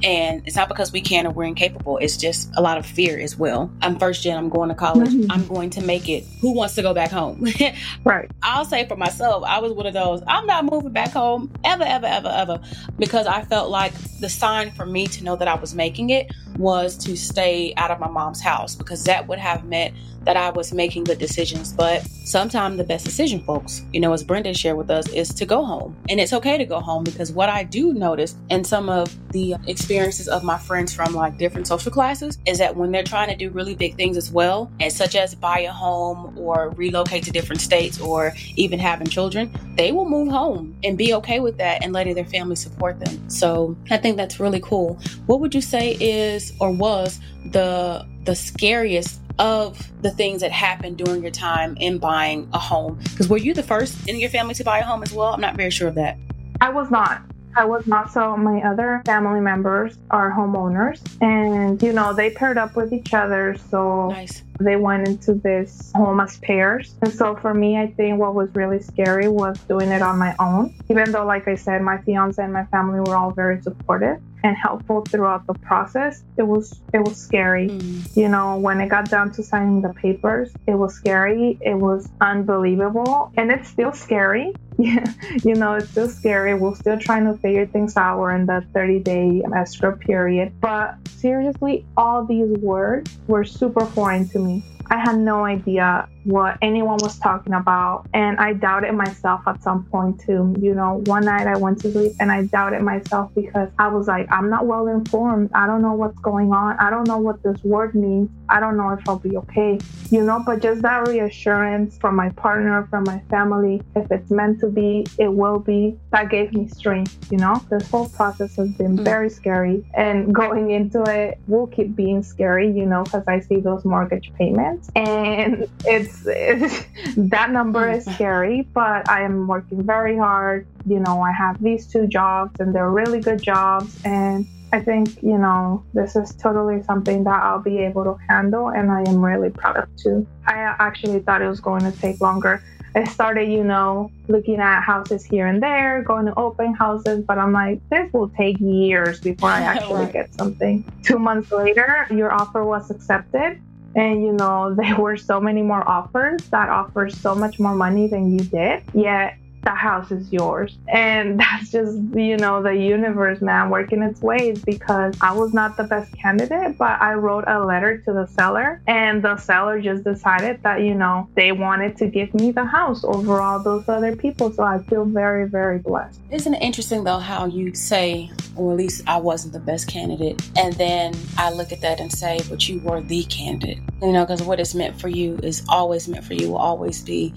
And 0.03 0.41
it's 0.45 0.55
not 0.55 0.67
because 0.67 0.91
we 0.91 1.01
can 1.01 1.27
or 1.27 1.31
we're 1.31 1.43
incapable. 1.45 1.97
It's 1.97 2.17
just 2.17 2.49
a 2.55 2.61
lot 2.61 2.77
of 2.77 2.85
fear 2.85 3.19
as 3.19 3.37
well. 3.37 3.71
I'm 3.81 3.97
first 3.99 4.23
gen. 4.23 4.37
I'm 4.37 4.49
going 4.49 4.69
to 4.69 4.75
college. 4.75 5.09
Mm-hmm. 5.09 5.31
I'm 5.31 5.47
going 5.47 5.69
to 5.71 5.81
make 5.81 6.09
it. 6.09 6.25
Who 6.41 6.53
wants 6.53 6.75
to 6.75 6.81
go 6.81 6.93
back 6.93 7.11
home? 7.11 7.45
right. 8.03 8.29
I'll 8.41 8.65
say 8.65 8.87
for 8.87 8.95
myself, 8.95 9.43
I 9.45 9.59
was 9.59 9.73
one 9.73 9.85
of 9.85 9.93
those. 9.93 10.21
I'm 10.27 10.45
not 10.45 10.65
moving 10.65 10.91
back 10.91 11.11
home 11.11 11.51
ever, 11.63 11.83
ever, 11.83 12.07
ever, 12.07 12.29
ever, 12.29 12.61
because 12.97 13.27
I 13.27 13.43
felt 13.43 13.69
like 13.69 13.93
the 14.19 14.29
sign 14.29 14.71
for 14.71 14.85
me 14.85 15.07
to 15.07 15.23
know 15.23 15.35
that 15.35 15.47
I 15.47 15.55
was 15.55 15.75
making 15.75 16.09
it 16.09 16.31
was 16.57 16.97
to 16.97 17.15
stay 17.15 17.73
out 17.77 17.91
of 17.91 17.99
my 17.99 18.09
mom's 18.09 18.41
house 18.41 18.75
because 18.75 19.03
that 19.05 19.27
would 19.27 19.39
have 19.39 19.65
meant 19.65 19.93
that 20.23 20.37
I 20.37 20.51
was 20.51 20.71
making 20.71 21.05
good 21.05 21.17
decisions. 21.17 21.73
But 21.73 22.03
sometimes 22.25 22.77
the 22.77 22.83
best 22.83 23.05
decision, 23.05 23.43
folks, 23.43 23.81
you 23.91 23.99
know, 23.99 24.13
as 24.13 24.23
Brenda 24.23 24.53
shared 24.53 24.77
with 24.77 24.91
us, 24.91 25.07
is 25.09 25.33
to 25.33 25.45
go 25.45 25.65
home. 25.65 25.95
And 26.09 26.19
it's 26.19 26.33
okay 26.33 26.57
to 26.57 26.65
go 26.65 26.79
home 26.79 27.03
because 27.03 27.31
what 27.31 27.49
I 27.49 27.63
do 27.63 27.93
notice 27.93 28.35
in 28.49 28.63
some 28.63 28.89
of 28.89 29.15
the 29.31 29.55
experiences 29.67 30.27
of 30.27 30.43
my 30.43 30.57
friends 30.57 30.93
from 30.93 31.13
like 31.13 31.37
different 31.37 31.67
social 31.67 31.91
classes 31.91 32.37
is 32.45 32.59
that 32.59 32.75
when 32.75 32.91
they're 32.91 33.03
trying 33.03 33.29
to 33.29 33.35
do 33.35 33.49
really 33.49 33.75
big 33.75 33.95
things 33.95 34.17
as 34.17 34.31
well, 34.31 34.71
and 34.79 34.91
such 34.91 35.15
as 35.15 35.33
buy 35.33 35.59
a 35.59 35.71
home 35.71 36.37
or 36.37 36.69
relocate 36.71 37.23
to 37.23 37.31
different 37.31 37.61
states 37.61 37.99
or 37.99 38.33
even 38.55 38.79
having 38.79 39.07
children, 39.07 39.51
they 39.75 39.91
will 39.91 40.07
move 40.07 40.29
home 40.29 40.75
and 40.83 40.97
be 40.97 41.13
okay 41.15 41.39
with 41.39 41.57
that 41.57 41.83
and 41.83 41.93
letting 41.93 42.13
their 42.13 42.25
family 42.25 42.55
support 42.55 42.99
them. 42.99 43.29
So 43.29 43.75
I 43.89 43.97
think 43.97 44.17
that's 44.17 44.39
really 44.39 44.59
cool. 44.59 44.99
What 45.25 45.39
would 45.39 45.55
you 45.55 45.61
say 45.61 45.97
is 45.99 46.40
or 46.59 46.71
was 46.71 47.19
the 47.45 48.05
the 48.23 48.35
scariest 48.35 49.19
of 49.39 49.91
the 50.01 50.11
things 50.11 50.41
that 50.41 50.51
happened 50.51 50.97
during 50.97 51.21
your 51.21 51.31
time 51.31 51.75
in 51.77 51.97
buying 51.97 52.49
a 52.53 52.59
home? 52.59 52.99
Because 53.03 53.27
were 53.29 53.37
you 53.37 53.53
the 53.53 53.63
first 53.63 54.07
in 54.07 54.19
your 54.19 54.29
family 54.29 54.53
to 54.55 54.63
buy 54.63 54.79
a 54.79 54.83
home 54.83 55.03
as 55.03 55.13
well? 55.13 55.33
I'm 55.33 55.41
not 55.41 55.55
very 55.55 55.71
sure 55.71 55.87
of 55.87 55.95
that. 55.95 56.17
I 56.59 56.69
was 56.69 56.91
not. 56.91 57.21
I 57.55 57.65
was 57.65 57.85
not. 57.85 58.11
So 58.11 58.37
my 58.37 58.61
other 58.61 59.01
family 59.05 59.41
members 59.41 59.97
are 60.09 60.31
homeowners, 60.31 61.01
and 61.21 61.81
you 61.81 61.91
know 61.91 62.13
they 62.13 62.29
paired 62.29 62.57
up 62.57 62.75
with 62.75 62.93
each 62.93 63.13
other. 63.13 63.57
So 63.69 64.09
nice. 64.09 64.43
they 64.59 64.77
went 64.77 65.07
into 65.07 65.33
this 65.33 65.91
home 65.93 66.19
as 66.19 66.37
pairs. 66.37 66.95
And 67.01 67.13
so 67.13 67.35
for 67.35 67.53
me, 67.53 67.77
I 67.77 67.87
think 67.87 68.19
what 68.19 68.35
was 68.35 68.49
really 68.55 68.79
scary 68.81 69.27
was 69.27 69.59
doing 69.61 69.89
it 69.89 70.01
on 70.01 70.17
my 70.17 70.35
own. 70.39 70.73
Even 70.89 71.11
though, 71.11 71.25
like 71.25 71.47
I 71.47 71.55
said, 71.55 71.81
my 71.81 71.97
fiance 71.99 72.41
and 72.41 72.53
my 72.53 72.65
family 72.65 72.99
were 72.99 73.15
all 73.15 73.31
very 73.31 73.61
supportive 73.61 74.21
and 74.43 74.55
helpful 74.57 75.03
throughout 75.05 75.45
the 75.47 75.53
process 75.53 76.23
it 76.37 76.43
was 76.43 76.81
it 76.93 76.99
was 76.99 77.17
scary. 77.17 77.69
Mm. 77.69 78.15
you 78.15 78.29
know 78.29 78.57
when 78.57 78.79
it 78.81 78.89
got 78.89 79.09
down 79.09 79.31
to 79.31 79.43
signing 79.43 79.81
the 79.81 79.93
papers 79.93 80.51
it 80.67 80.75
was 80.75 80.95
scary. 80.95 81.57
It 81.61 81.75
was 81.75 82.09
unbelievable 82.19 83.31
and 83.37 83.51
it's 83.51 83.69
still 83.69 83.93
scary 83.93 84.53
you 85.43 85.55
know 85.55 85.75
it's 85.75 85.89
still 85.89 86.09
scary 86.09 86.53
we're 86.53 86.75
still 86.75 86.97
trying 86.97 87.25
to 87.25 87.37
figure 87.39 87.65
things 87.65 87.95
out 87.97 88.19
we're 88.19 88.31
in 88.31 88.45
the 88.45 88.65
30 88.73 88.99
day 88.99 89.41
escrow 89.55 89.95
period 89.95 90.51
but 90.61 90.95
seriously 91.09 91.85
all 91.97 92.25
these 92.25 92.49
words 92.59 93.17
were 93.27 93.43
super 93.43 93.85
foreign 93.85 94.27
to 94.27 94.39
me 94.39 94.63
I 94.91 94.97
had 94.97 95.19
no 95.19 95.45
idea 95.45 96.09
what 96.25 96.57
anyone 96.61 96.97
was 97.01 97.17
talking 97.17 97.53
about. 97.53 98.07
And 98.13 98.37
I 98.39 98.51
doubted 98.51 98.91
myself 98.93 99.39
at 99.47 99.63
some 99.63 99.85
point 99.85 100.19
too. 100.19 100.53
You 100.59 100.75
know, 100.75 101.01
one 101.05 101.23
night 101.23 101.47
I 101.47 101.55
went 101.55 101.79
to 101.83 101.91
sleep 101.93 102.11
and 102.19 102.29
I 102.29 102.43
doubted 102.43 102.81
myself 102.81 103.31
because 103.33 103.69
I 103.79 103.87
was 103.87 104.09
like, 104.09 104.27
I'm 104.29 104.49
not 104.49 104.67
well 104.67 104.87
informed. 104.87 105.49
I 105.55 105.65
don't 105.65 105.81
know 105.81 105.93
what's 105.93 106.19
going 106.19 106.51
on. 106.51 106.77
I 106.77 106.89
don't 106.89 107.07
know 107.07 107.19
what 107.19 107.41
this 107.41 107.63
word 107.63 107.95
means. 107.95 108.29
I 108.51 108.59
don't 108.59 108.77
know 108.77 108.89
if 108.91 109.07
I'll 109.07 109.19
be 109.19 109.37
okay. 109.37 109.79
You 110.09 110.23
know, 110.23 110.43
but 110.45 110.61
just 110.61 110.81
that 110.81 111.07
reassurance 111.07 111.97
from 111.97 112.15
my 112.15 112.29
partner, 112.29 112.87
from 112.89 113.05
my 113.05 113.19
family, 113.29 113.81
if 113.95 114.11
it's 114.11 114.29
meant 114.29 114.59
to 114.59 114.67
be, 114.67 115.05
it 115.17 115.29
will 115.29 115.59
be, 115.59 115.97
that 116.11 116.29
gave 116.29 116.53
me 116.53 116.67
strength. 116.67 117.31
You 117.31 117.37
know, 117.37 117.63
this 117.69 117.89
whole 117.89 118.09
process 118.09 118.55
has 118.57 118.69
been 118.71 118.97
mm. 118.97 119.03
very 119.03 119.29
scary. 119.29 119.85
And 119.93 120.33
going 120.35 120.71
into 120.71 121.01
it 121.03 121.39
will 121.47 121.67
keep 121.67 121.95
being 121.95 122.23
scary, 122.23 122.69
you 122.69 122.85
know, 122.85 123.03
because 123.03 123.27
I 123.27 123.39
see 123.39 123.59
those 123.59 123.85
mortgage 123.85 124.31
payments 124.37 124.89
and 124.95 125.67
it's, 125.85 126.23
it's 126.25 126.85
that 127.17 127.51
number 127.51 127.89
is 127.89 128.05
mm. 128.05 128.13
scary 128.15 128.61
but 128.73 129.09
i 129.09 129.21
am 129.21 129.47
working 129.47 129.83
very 129.83 130.17
hard 130.17 130.65
you 130.85 130.99
know 130.99 131.21
i 131.21 131.31
have 131.31 131.61
these 131.61 131.87
two 131.87 132.07
jobs 132.07 132.59
and 132.59 132.73
they're 132.73 132.89
really 132.89 133.19
good 133.19 133.41
jobs 133.41 133.97
and 134.03 134.47
I 134.73 134.79
think, 134.79 135.21
you 135.21 135.37
know, 135.37 135.83
this 135.93 136.15
is 136.15 136.33
totally 136.35 136.81
something 136.83 137.23
that 137.25 137.43
I'll 137.43 137.61
be 137.61 137.79
able 137.79 138.03
to 138.05 138.17
handle 138.29 138.69
and 138.69 138.89
I 138.89 139.01
am 139.01 139.23
really 139.23 139.49
proud 139.49 139.77
of 139.77 139.89
too. 139.97 140.25
I 140.47 140.63
uh, 140.63 140.75
actually 140.79 141.19
thought 141.19 141.41
it 141.41 141.47
was 141.47 141.59
going 141.59 141.83
to 141.83 141.91
take 141.91 142.21
longer. 142.21 142.63
I 142.95 143.05
started, 143.05 143.49
you 143.49 143.63
know, 143.63 144.11
looking 144.27 144.59
at 144.59 144.81
houses 144.81 145.23
here 145.23 145.47
and 145.47 145.61
there, 145.61 146.03
going 146.03 146.25
to 146.25 146.37
open 146.37 146.73
houses, 146.73 147.23
but 147.25 147.37
I'm 147.37 147.53
like, 147.53 147.79
this 147.89 148.11
will 148.11 148.29
take 148.29 148.59
years 148.59 149.19
before 149.21 149.49
I 149.49 149.61
actually 149.73 150.11
get 150.11 150.33
something. 150.35 150.83
Two 151.03 151.19
months 151.19 151.51
later, 151.51 152.07
your 152.09 152.33
offer 152.33 152.63
was 152.63 152.91
accepted 152.91 153.61
and 153.95 154.23
you 154.23 154.31
know 154.33 154.73
there 154.77 154.95
were 154.97 155.17
so 155.17 155.39
many 155.39 155.61
more 155.61 155.87
offers 155.87 156.41
that 156.49 156.69
offered 156.69 157.11
so 157.11 157.35
much 157.35 157.59
more 157.59 157.75
money 157.75 158.07
than 158.07 158.31
you 158.31 158.39
did 158.45 158.81
yet 158.93 159.37
the 159.63 159.71
house 159.71 160.11
is 160.11 160.31
yours. 160.31 160.77
And 160.87 161.39
that's 161.39 161.71
just, 161.71 161.97
you 162.13 162.37
know, 162.37 162.61
the 162.61 162.75
universe, 162.75 163.41
man, 163.41 163.69
working 163.69 164.01
its 164.01 164.21
ways 164.21 164.63
because 164.63 165.15
I 165.21 165.33
was 165.33 165.53
not 165.53 165.77
the 165.77 165.83
best 165.83 166.11
candidate, 166.13 166.77
but 166.77 167.01
I 167.01 167.13
wrote 167.13 167.45
a 167.47 167.63
letter 167.63 167.97
to 167.99 168.13
the 168.13 168.27
seller 168.27 168.81
and 168.87 169.23
the 169.23 169.37
seller 169.37 169.81
just 169.81 170.03
decided 170.03 170.61
that, 170.63 170.81
you 170.81 170.95
know, 170.95 171.27
they 171.35 171.51
wanted 171.51 171.97
to 171.97 172.07
give 172.07 172.33
me 172.33 172.51
the 172.51 172.65
house 172.65 173.03
over 173.03 173.39
all 173.39 173.61
those 173.61 173.87
other 173.87 174.15
people. 174.15 174.51
So 174.51 174.63
I 174.63 174.79
feel 174.83 175.05
very, 175.05 175.47
very 175.47 175.79
blessed. 175.79 176.19
Isn't 176.31 176.53
it 176.53 176.61
interesting 176.61 177.03
though 177.03 177.19
how 177.19 177.45
you 177.45 177.73
say, 177.73 178.31
or 178.55 178.71
at 178.71 178.77
least 178.77 179.03
I 179.07 179.17
wasn't 179.17 179.53
the 179.53 179.59
best 179.59 179.87
candidate, 179.87 180.41
and 180.57 180.73
then 180.73 181.13
I 181.37 181.51
look 181.51 181.71
at 181.71 181.81
that 181.81 181.99
and 181.99 182.11
say, 182.11 182.39
but 182.49 182.67
you 182.67 182.79
were 182.79 183.01
the 183.01 183.23
candidate, 183.25 183.79
you 184.01 184.11
know, 184.11 184.25
because 184.25 184.43
what 184.43 184.59
is 184.59 184.75
meant 184.75 184.99
for 184.99 185.07
you 185.07 185.39
is 185.43 185.63
always 185.69 186.07
meant 186.07 186.25
for 186.25 186.33
you, 186.33 186.49
will 186.51 186.57
always 186.57 187.01
be 187.01 187.33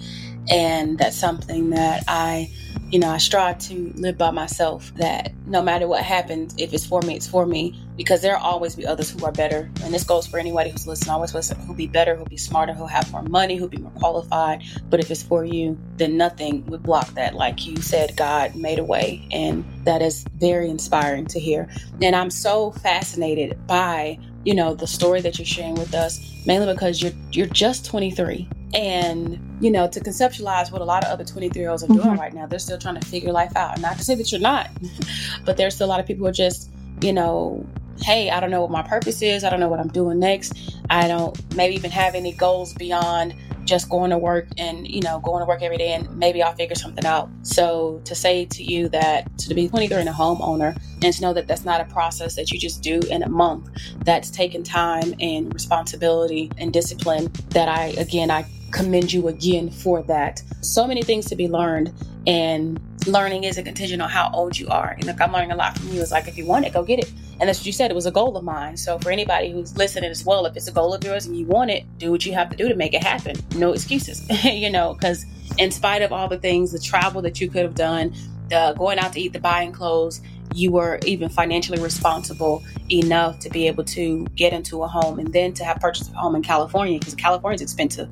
and 0.50 0.98
that's 0.98 1.16
something 1.16 1.70
that 1.70 2.04
I, 2.08 2.50
you 2.90 2.98
know, 2.98 3.08
I 3.08 3.18
strive 3.18 3.58
to 3.60 3.92
live 3.96 4.18
by 4.18 4.30
myself 4.30 4.92
that 4.96 5.32
no 5.46 5.62
matter 5.62 5.88
what 5.88 6.02
happens, 6.02 6.54
if 6.58 6.72
it's 6.72 6.86
for 6.86 7.00
me, 7.02 7.16
it's 7.16 7.26
for 7.26 7.46
me, 7.46 7.80
because 7.96 8.22
there'll 8.22 8.42
always 8.42 8.76
be 8.76 8.86
others 8.86 9.10
who 9.10 9.24
are 9.24 9.32
better. 9.32 9.70
And 9.82 9.94
this 9.94 10.04
goes 10.04 10.26
for 10.26 10.38
anybody 10.38 10.70
who's 10.70 10.86
listening, 10.86 11.10
always 11.10 11.34
listen, 11.34 11.58
who'll 11.60 11.74
be 11.74 11.86
better, 11.86 12.14
who'll 12.14 12.26
be 12.26 12.36
smarter, 12.36 12.72
who'll 12.72 12.86
have 12.86 13.10
more 13.10 13.22
money, 13.22 13.56
who'll 13.56 13.68
be 13.68 13.78
more 13.78 13.92
qualified. 13.92 14.62
But 14.90 15.00
if 15.00 15.10
it's 15.10 15.22
for 15.22 15.44
you, 15.44 15.78
then 15.96 16.16
nothing 16.16 16.66
would 16.66 16.82
block 16.82 17.08
that. 17.14 17.34
Like 17.34 17.66
you 17.66 17.76
said, 17.76 18.16
God 18.16 18.54
made 18.54 18.78
a 18.78 18.84
way. 18.84 19.26
And 19.30 19.64
that 19.84 20.02
is 20.02 20.24
very 20.36 20.68
inspiring 20.68 21.26
to 21.26 21.40
hear. 21.40 21.68
And 22.02 22.14
I'm 22.14 22.30
so 22.30 22.72
fascinated 22.72 23.66
by, 23.66 24.18
you 24.44 24.54
know, 24.54 24.74
the 24.74 24.86
story 24.86 25.20
that 25.22 25.38
you're 25.38 25.46
sharing 25.46 25.74
with 25.74 25.94
us, 25.94 26.20
mainly 26.46 26.72
because 26.72 27.02
you're 27.02 27.12
you're 27.32 27.46
just 27.46 27.84
23 27.86 28.48
and 28.74 29.38
you 29.60 29.70
know 29.70 29.86
to 29.86 30.00
conceptualize 30.00 30.72
what 30.72 30.82
a 30.82 30.84
lot 30.84 31.04
of 31.04 31.10
other 31.10 31.24
23 31.24 31.60
year 31.60 31.70
olds 31.70 31.84
are 31.84 31.86
doing 31.86 32.00
mm-hmm. 32.00 32.18
right 32.18 32.34
now 32.34 32.44
they're 32.44 32.58
still 32.58 32.78
trying 32.78 32.98
to 32.98 33.06
figure 33.06 33.32
life 33.32 33.54
out. 33.56 33.74
And 33.74 33.82
not 33.82 33.96
to 33.98 34.04
say 34.04 34.14
that 34.16 34.32
you're 34.32 34.40
not 34.40 34.68
but 35.44 35.56
there's 35.56 35.76
still 35.76 35.86
a 35.86 35.90
lot 35.90 36.00
of 36.00 36.06
people 36.06 36.24
who 36.24 36.28
are 36.28 36.32
just 36.32 36.70
you 37.00 37.12
know 37.12 37.64
hey 38.02 38.30
i 38.30 38.40
don't 38.40 38.50
know 38.50 38.60
what 38.60 38.72
my 38.72 38.82
purpose 38.82 39.22
is. 39.22 39.44
I 39.44 39.50
don't 39.50 39.60
know 39.60 39.68
what 39.68 39.78
i'm 39.80 39.88
doing 39.88 40.18
next. 40.18 40.76
I 40.90 41.06
don't 41.06 41.54
maybe 41.54 41.74
even 41.76 41.92
have 41.92 42.14
any 42.14 42.32
goals 42.32 42.74
beyond 42.74 43.34
just 43.64 43.88
going 43.88 44.10
to 44.10 44.18
work 44.18 44.46
and 44.58 44.86
you 44.86 45.00
know 45.00 45.20
going 45.20 45.40
to 45.40 45.46
work 45.46 45.62
every 45.62 45.76
day 45.76 45.92
and 45.92 46.16
maybe 46.16 46.42
i'll 46.42 46.54
figure 46.54 46.74
something 46.74 47.04
out. 47.04 47.28
So 47.42 48.00
to 48.04 48.14
say 48.14 48.44
to 48.46 48.62
you 48.62 48.88
that 48.90 49.36
to 49.38 49.54
be 49.54 49.68
23 49.68 49.98
and 49.98 50.08
a 50.08 50.12
homeowner 50.12 50.78
and 51.02 51.12
to 51.12 51.22
know 51.22 51.32
that 51.32 51.46
that's 51.46 51.64
not 51.64 51.80
a 51.80 51.84
process 51.84 52.36
that 52.36 52.50
you 52.50 52.58
just 52.58 52.82
do 52.82 53.00
in 53.10 53.22
a 53.22 53.28
month 53.28 53.68
that's 54.04 54.30
taken 54.30 54.62
time 54.62 55.14
and 55.20 55.52
responsibility 55.52 56.50
and 56.58 56.72
discipline 56.72 57.30
that 57.50 57.68
i 57.68 57.86
again 57.98 58.30
i 58.30 58.44
commend 58.74 59.12
you 59.12 59.28
again 59.28 59.70
for 59.70 60.02
that. 60.02 60.42
So 60.60 60.86
many 60.86 61.02
things 61.02 61.26
to 61.26 61.36
be 61.36 61.48
learned, 61.48 61.92
and 62.26 62.80
learning 63.06 63.44
isn't 63.44 63.64
contingent 63.64 64.02
on 64.02 64.10
how 64.10 64.30
old 64.34 64.58
you 64.58 64.68
are. 64.68 64.96
And 64.98 65.06
like 65.06 65.20
I'm 65.20 65.32
learning 65.32 65.52
a 65.52 65.56
lot 65.56 65.78
from 65.78 65.88
you. 65.88 66.02
It's 66.02 66.10
like 66.10 66.26
if 66.26 66.36
you 66.36 66.44
want 66.44 66.66
it, 66.66 66.72
go 66.72 66.82
get 66.82 66.98
it. 66.98 67.10
And 67.40 67.48
that's 67.48 67.60
what 67.60 67.66
you 67.66 67.72
said. 67.72 67.90
It 67.90 67.94
was 67.94 68.06
a 68.06 68.10
goal 68.10 68.36
of 68.36 68.44
mine. 68.44 68.76
So 68.76 68.98
for 68.98 69.10
anybody 69.10 69.50
who's 69.50 69.76
listening 69.76 70.10
as 70.10 70.24
well, 70.24 70.46
if 70.46 70.56
it's 70.56 70.68
a 70.68 70.72
goal 70.72 70.94
of 70.94 71.04
yours 71.04 71.26
and 71.26 71.36
you 71.36 71.46
want 71.46 71.70
it, 71.70 71.84
do 71.98 72.10
what 72.10 72.24
you 72.26 72.32
have 72.32 72.50
to 72.50 72.56
do 72.56 72.68
to 72.68 72.74
make 72.74 72.94
it 72.94 73.02
happen. 73.02 73.36
No 73.56 73.72
excuses, 73.72 74.26
you 74.44 74.70
know, 74.70 74.94
because 74.94 75.24
in 75.58 75.70
spite 75.70 76.02
of 76.02 76.12
all 76.12 76.28
the 76.28 76.38
things, 76.38 76.72
the 76.72 76.78
travel 76.78 77.22
that 77.22 77.40
you 77.40 77.48
could 77.48 77.62
have 77.62 77.74
done, 77.74 78.14
the 78.48 78.74
going 78.76 78.98
out 78.98 79.12
to 79.12 79.20
eat, 79.20 79.32
the 79.32 79.40
buying 79.40 79.72
clothes, 79.72 80.20
you 80.54 80.70
were 80.70 81.00
even 81.04 81.28
financially 81.28 81.80
responsible 81.82 82.62
enough 82.90 83.38
to 83.40 83.50
be 83.50 83.66
able 83.66 83.82
to 83.82 84.24
get 84.36 84.52
into 84.52 84.82
a 84.82 84.88
home 84.88 85.18
and 85.18 85.32
then 85.32 85.52
to 85.54 85.64
have 85.64 85.80
purchased 85.80 86.12
a 86.12 86.14
home 86.14 86.36
in 86.36 86.42
California 86.42 86.98
because 86.98 87.14
California 87.14 87.56
is 87.56 87.62
expensive. 87.62 88.08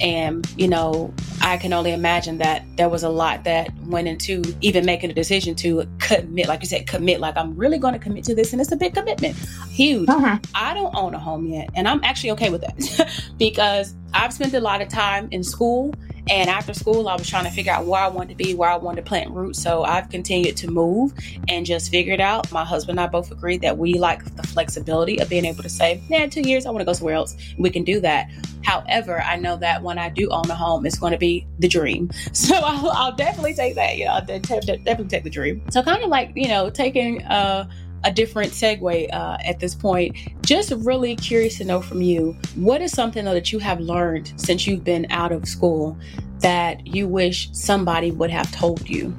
And, 0.00 0.46
you 0.56 0.68
know, 0.68 1.12
I 1.40 1.56
can 1.56 1.72
only 1.72 1.92
imagine 1.92 2.38
that 2.38 2.64
there 2.76 2.88
was 2.88 3.02
a 3.02 3.08
lot 3.08 3.44
that 3.44 3.72
went 3.84 4.08
into 4.08 4.42
even 4.60 4.84
making 4.84 5.10
a 5.10 5.14
decision 5.14 5.54
to 5.56 5.88
commit, 5.98 6.48
like 6.48 6.60
you 6.60 6.68
said, 6.68 6.86
commit, 6.86 7.18
like 7.18 7.36
I'm 7.36 7.56
really 7.56 7.78
going 7.78 7.94
to 7.94 8.00
commit 8.00 8.24
to 8.24 8.34
this. 8.34 8.52
And 8.52 8.60
it's 8.60 8.72
a 8.72 8.76
big 8.76 8.94
commitment, 8.94 9.36
huge. 9.70 10.08
Uh-huh. 10.08 10.38
I 10.54 10.74
don't 10.74 10.94
own 10.94 11.14
a 11.14 11.18
home 11.18 11.46
yet. 11.46 11.70
And 11.74 11.88
I'm 11.88 12.04
actually 12.04 12.32
okay 12.32 12.50
with 12.50 12.60
that 12.60 13.10
because 13.38 13.94
I've 14.12 14.32
spent 14.32 14.52
a 14.52 14.60
lot 14.60 14.82
of 14.82 14.88
time 14.88 15.28
in 15.30 15.42
school 15.42 15.94
and 16.28 16.50
after 16.50 16.74
school, 16.74 17.08
I 17.08 17.14
was 17.14 17.28
trying 17.28 17.44
to 17.44 17.50
figure 17.50 17.72
out 17.72 17.86
where 17.86 18.00
I 18.00 18.08
wanted 18.08 18.30
to 18.30 18.44
be, 18.44 18.54
where 18.54 18.68
I 18.68 18.76
wanted 18.76 19.04
to 19.04 19.08
plant 19.08 19.30
roots. 19.30 19.62
So 19.62 19.84
I've 19.84 20.08
continued 20.10 20.56
to 20.58 20.70
move 20.70 21.12
and 21.48 21.64
just 21.64 21.90
figured 21.90 22.20
out. 22.20 22.50
My 22.50 22.64
husband 22.64 22.98
and 22.98 23.06
I 23.06 23.10
both 23.10 23.30
agreed 23.30 23.62
that 23.62 23.78
we 23.78 23.94
like 23.94 24.24
the 24.36 24.42
flexibility 24.42 25.18
of 25.20 25.28
being 25.28 25.44
able 25.44 25.62
to 25.62 25.68
say, 25.68 26.02
yeah, 26.08 26.26
two 26.26 26.40
years, 26.40 26.66
I 26.66 26.70
want 26.70 26.80
to 26.80 26.84
go 26.84 26.92
somewhere 26.92 27.14
else. 27.14 27.36
We 27.58 27.70
can 27.70 27.84
do 27.84 28.00
that. 28.00 28.28
However, 28.64 29.20
I 29.20 29.36
know 29.36 29.56
that 29.58 29.82
when 29.82 29.98
I 29.98 30.08
do 30.08 30.28
own 30.30 30.50
a 30.50 30.56
home, 30.56 30.84
it's 30.84 30.98
going 30.98 31.12
to 31.12 31.18
be 31.18 31.46
the 31.58 31.68
dream. 31.68 32.10
So 32.32 32.54
I'll, 32.54 32.90
I'll 32.90 33.16
definitely 33.16 33.54
take 33.54 33.74
that. 33.74 33.96
You 33.96 34.04
know, 34.04 34.12
I'll 34.12 34.24
definitely 34.24 35.06
take 35.08 35.24
the 35.24 35.30
dream. 35.30 35.62
So 35.70 35.82
kind 35.82 36.02
of 36.04 36.10
like, 36.10 36.32
you 36.36 36.46
know, 36.46 36.70
taking, 36.70 37.24
uh, 37.24 37.68
a 38.04 38.12
different 38.12 38.52
segue 38.52 39.12
uh, 39.12 39.36
at 39.44 39.58
this 39.58 39.74
point. 39.74 40.16
Just 40.46 40.72
really 40.78 41.16
curious 41.16 41.58
to 41.58 41.64
know 41.64 41.82
from 41.82 42.00
you 42.00 42.36
what 42.54 42.80
is 42.80 42.92
something 42.92 43.24
though, 43.24 43.34
that 43.34 43.52
you 43.52 43.58
have 43.58 43.80
learned 43.80 44.32
since 44.36 44.66
you've 44.66 44.84
been 44.84 45.06
out 45.10 45.32
of 45.32 45.46
school 45.46 45.98
that 46.38 46.86
you 46.86 47.08
wish 47.08 47.48
somebody 47.52 48.12
would 48.12 48.30
have 48.30 48.50
told 48.52 48.88
you? 48.88 49.12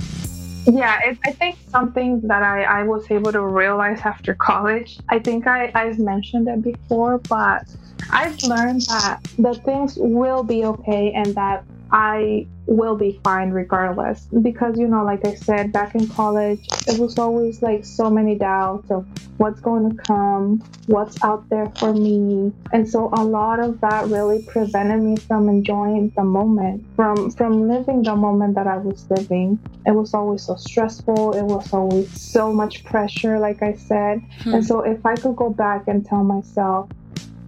Yeah, 0.66 1.00
it, 1.04 1.18
I 1.26 1.32
think 1.32 1.58
something 1.70 2.22
that 2.22 2.44
I, 2.44 2.64
I 2.64 2.84
was 2.84 3.10
able 3.10 3.32
to 3.32 3.42
realize 3.42 4.02
after 4.02 4.36
college, 4.36 5.00
I 5.10 5.20
think 5.20 5.48
I, 5.48 5.72
I've 5.76 6.00
mentioned 6.00 6.48
it 6.48 6.62
before, 6.62 7.18
but 7.20 7.64
I've 8.10 8.42
learned 8.44 8.82
that 8.84 9.20
the 9.38 9.56
things 9.56 9.98
will 9.98 10.44
be 10.44 10.64
okay 10.66 11.12
and 11.14 11.36
that 11.36 11.64
I 11.92 12.48
will 12.66 12.96
be 12.96 13.20
fine 13.24 13.52
regardless. 13.52 14.28
Because, 14.42 14.78
you 14.78 14.88
know, 14.88 15.04
like 15.04 15.26
I 15.26 15.36
said, 15.36 15.72
back 15.72 15.96
in 15.96 16.08
college, 16.08 16.68
it 16.88 17.00
was 17.00 17.18
always 17.18 17.62
like 17.62 17.86
so 17.86 18.10
many 18.10 18.36
doubts 18.36 18.92
of 18.92 19.08
what's 19.38 19.60
going 19.60 19.90
to 19.90 20.04
come, 20.04 20.64
what's 20.88 21.24
out 21.24 21.48
there 21.50 21.72
for 21.78 21.94
me. 21.94 22.52
And 22.74 22.88
so 22.88 23.10
a 23.14 23.24
lot 23.24 23.60
of 23.60 23.80
that 23.82 24.08
really 24.08 24.44
prevented 24.44 25.02
me 25.02 25.16
from 25.16 25.48
enjoying 25.48 26.12
the 26.16 26.24
moment, 26.24 26.84
from 26.96 27.32
from 27.32 27.68
living 27.68 28.04
the 28.04 28.16
moment 28.16 28.56
that 28.56 28.68
I 28.68 28.78
was 28.78 29.10
living. 29.10 29.60
It 29.86 29.92
was 29.92 30.14
always 30.14 30.44
so 30.44 30.56
stressful. 30.56 31.34
It 31.34 31.44
was 31.44 31.72
always 31.72 32.10
so 32.20 32.52
much 32.52 32.84
pressure, 32.84 33.40
like 33.40 33.64
I 33.64 33.74
said. 33.74 34.22
Hmm. 34.42 34.56
And 34.56 34.66
so 34.66 34.82
if 34.82 35.06
I 35.06 35.16
could 35.16 35.36
go 35.36 35.50
back 35.50 35.88
and 35.88 36.06
tell 36.06 36.24
myself, 36.24 36.90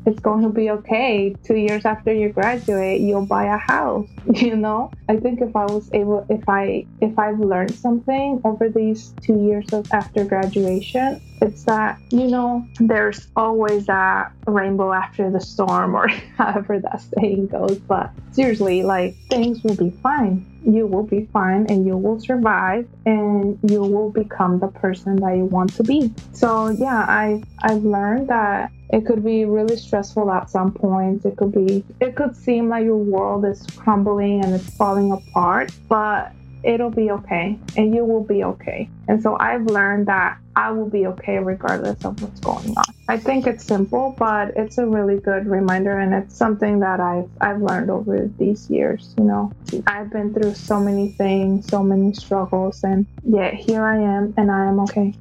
it's 0.09 0.19
going 0.19 0.41
to 0.41 0.49
be 0.49 0.71
okay. 0.71 1.35
Two 1.43 1.55
years 1.55 1.85
after 1.85 2.11
you 2.11 2.29
graduate, 2.29 2.99
you'll 3.01 3.25
buy 3.25 3.45
a 3.45 3.57
house. 3.57 4.07
You 4.49 4.55
know, 4.55 4.91
I 5.09 5.17
think 5.17 5.41
if 5.41 5.55
I 5.55 5.65
was 5.65 5.89
able, 5.91 6.25
if 6.29 6.47
I, 6.47 6.85
if 7.01 7.17
I've 7.19 7.39
learned 7.39 7.75
something 7.75 8.41
over 8.45 8.69
these 8.69 9.13
two 9.21 9.43
years 9.43 9.67
of 9.73 9.91
after 9.91 10.23
graduation, 10.23 11.21
it's 11.41 11.63
that 11.63 11.99
you 12.09 12.27
know 12.27 12.65
there's 12.79 13.27
always 13.35 13.85
that 13.87 14.31
rainbow 14.45 14.93
after 14.93 15.29
the 15.29 15.41
storm, 15.41 15.95
or 15.95 16.07
however 16.37 16.79
that 16.79 17.01
saying 17.17 17.47
goes. 17.47 17.77
But 17.79 18.11
seriously, 18.31 18.83
like 18.83 19.15
things 19.29 19.63
will 19.63 19.75
be 19.75 19.89
fine. 19.89 20.45
You 20.63 20.87
will 20.87 21.03
be 21.03 21.25
fine, 21.33 21.65
and 21.69 21.85
you 21.85 21.97
will 21.97 22.19
survive, 22.19 22.87
and 23.05 23.59
you 23.63 23.81
will 23.81 24.11
become 24.11 24.59
the 24.59 24.67
person 24.67 25.17
that 25.17 25.35
you 25.35 25.45
want 25.45 25.73
to 25.75 25.83
be. 25.83 26.13
So 26.33 26.69
yeah, 26.69 27.05
I 27.07 27.43
I've 27.61 27.83
learned 27.83 28.29
that 28.29 28.71
it 28.91 29.05
could 29.05 29.23
be 29.23 29.45
really 29.45 29.77
stressful 29.77 30.31
at 30.31 30.49
some 30.49 30.71
points. 30.71 31.25
It 31.25 31.37
could 31.37 31.51
be, 31.51 31.83
it 31.99 32.15
could 32.15 32.35
seem 32.35 32.69
like 32.69 32.85
your 32.85 32.97
world 32.97 33.45
is 33.45 33.65
crumbling 33.75 34.43
and 34.43 34.55
it's 34.55 34.69
falling 34.75 35.11
apart, 35.11 35.71
but 35.87 36.33
it'll 36.63 36.89
be 36.89 37.09
okay 37.11 37.57
and 37.77 37.93
you 37.95 38.03
will 38.03 38.23
be 38.23 38.43
okay. 38.43 38.89
And 39.07 39.21
so 39.21 39.37
I've 39.39 39.65
learned 39.65 40.07
that 40.07 40.37
I 40.55 40.71
will 40.71 40.89
be 40.89 41.07
okay 41.07 41.37
regardless 41.37 42.03
of 42.03 42.21
what's 42.21 42.39
going 42.39 42.69
on. 42.75 42.83
I 43.07 43.17
think 43.17 43.47
it's 43.47 43.63
simple, 43.63 44.15
but 44.17 44.49
it's 44.55 44.77
a 44.77 44.85
really 44.85 45.19
good 45.19 45.47
reminder 45.47 45.99
and 45.99 46.13
it's 46.13 46.35
something 46.35 46.79
that 46.79 46.99
I've 46.99 47.29
I've 47.39 47.61
learned 47.61 47.89
over 47.89 48.29
these 48.37 48.69
years, 48.69 49.13
you 49.17 49.23
know. 49.23 49.51
I've 49.87 50.11
been 50.11 50.33
through 50.33 50.55
so 50.55 50.79
many 50.79 51.09
things, 51.13 51.67
so 51.67 51.81
many 51.81 52.13
struggles 52.13 52.83
and 52.83 53.05
yet 53.23 53.53
here 53.53 53.83
I 53.83 53.97
am 53.97 54.33
and 54.35 54.51
I 54.51 54.65
am 54.65 54.79
okay. 54.81 55.13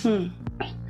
Hmm. 0.00 0.28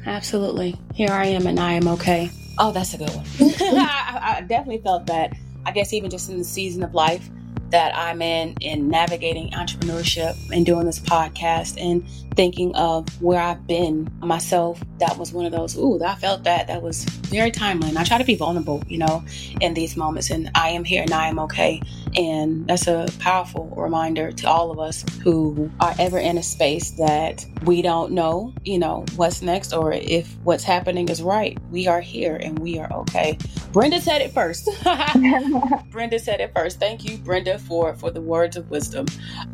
Absolutely. 0.08 0.74
Here 0.94 1.10
I 1.10 1.26
am 1.26 1.46
and 1.46 1.60
I 1.60 1.72
am 1.72 1.86
okay. 1.88 2.30
Oh, 2.58 2.72
that's 2.72 2.94
a 2.94 2.98
good 2.98 3.10
one. 3.10 3.24
I, 3.60 4.36
I 4.38 4.40
definitely 4.40 4.82
felt 4.82 5.06
that. 5.06 5.32
I 5.66 5.70
guess 5.70 5.92
even 5.92 6.10
just 6.10 6.30
in 6.30 6.38
the 6.38 6.44
season 6.44 6.82
of 6.82 6.94
life 6.94 7.28
that 7.70 7.94
I'm 7.94 8.22
in 8.22 8.54
in 8.60 8.88
navigating 8.88 9.50
entrepreneurship 9.50 10.34
and 10.50 10.64
doing 10.64 10.86
this 10.86 10.98
podcast 10.98 11.78
and 11.78 12.02
thinking 12.38 12.72
of 12.76 13.20
where 13.20 13.40
I've 13.40 13.66
been 13.66 14.08
myself, 14.20 14.80
that 15.00 15.18
was 15.18 15.32
one 15.32 15.44
of 15.44 15.50
those, 15.50 15.76
ooh, 15.76 16.00
I 16.04 16.14
felt 16.14 16.44
that. 16.44 16.68
That 16.68 16.82
was 16.82 17.04
very 17.04 17.50
timely. 17.50 17.88
And 17.88 17.98
I 17.98 18.04
try 18.04 18.16
to 18.16 18.24
be 18.24 18.36
vulnerable, 18.36 18.80
you 18.86 18.98
know, 18.98 19.24
in 19.60 19.74
these 19.74 19.96
moments. 19.96 20.30
And 20.30 20.48
I 20.54 20.68
am 20.68 20.84
here 20.84 21.02
and 21.02 21.12
I 21.12 21.26
am 21.26 21.40
okay. 21.40 21.82
And 22.16 22.68
that's 22.68 22.86
a 22.86 23.08
powerful 23.18 23.74
reminder 23.76 24.30
to 24.30 24.46
all 24.48 24.70
of 24.70 24.78
us 24.78 25.04
who 25.24 25.68
are 25.80 25.96
ever 25.98 26.20
in 26.20 26.38
a 26.38 26.42
space 26.44 26.92
that 26.92 27.44
we 27.64 27.82
don't 27.82 28.12
know, 28.12 28.54
you 28.64 28.78
know, 28.78 29.04
what's 29.16 29.42
next 29.42 29.72
or 29.72 29.92
if 29.92 30.32
what's 30.44 30.62
happening 30.62 31.08
is 31.08 31.20
right. 31.20 31.58
We 31.72 31.88
are 31.88 32.00
here 32.00 32.36
and 32.36 32.56
we 32.60 32.78
are 32.78 32.92
okay. 33.00 33.36
Brenda 33.72 34.00
said 34.00 34.22
it 34.22 34.32
first. 34.32 34.68
Brenda 35.90 36.20
said 36.20 36.40
it 36.40 36.52
first. 36.54 36.78
Thank 36.78 37.04
you, 37.04 37.18
Brenda, 37.18 37.58
for 37.58 37.96
for 37.96 38.12
the 38.12 38.20
words 38.22 38.56
of 38.56 38.70
wisdom. 38.70 39.06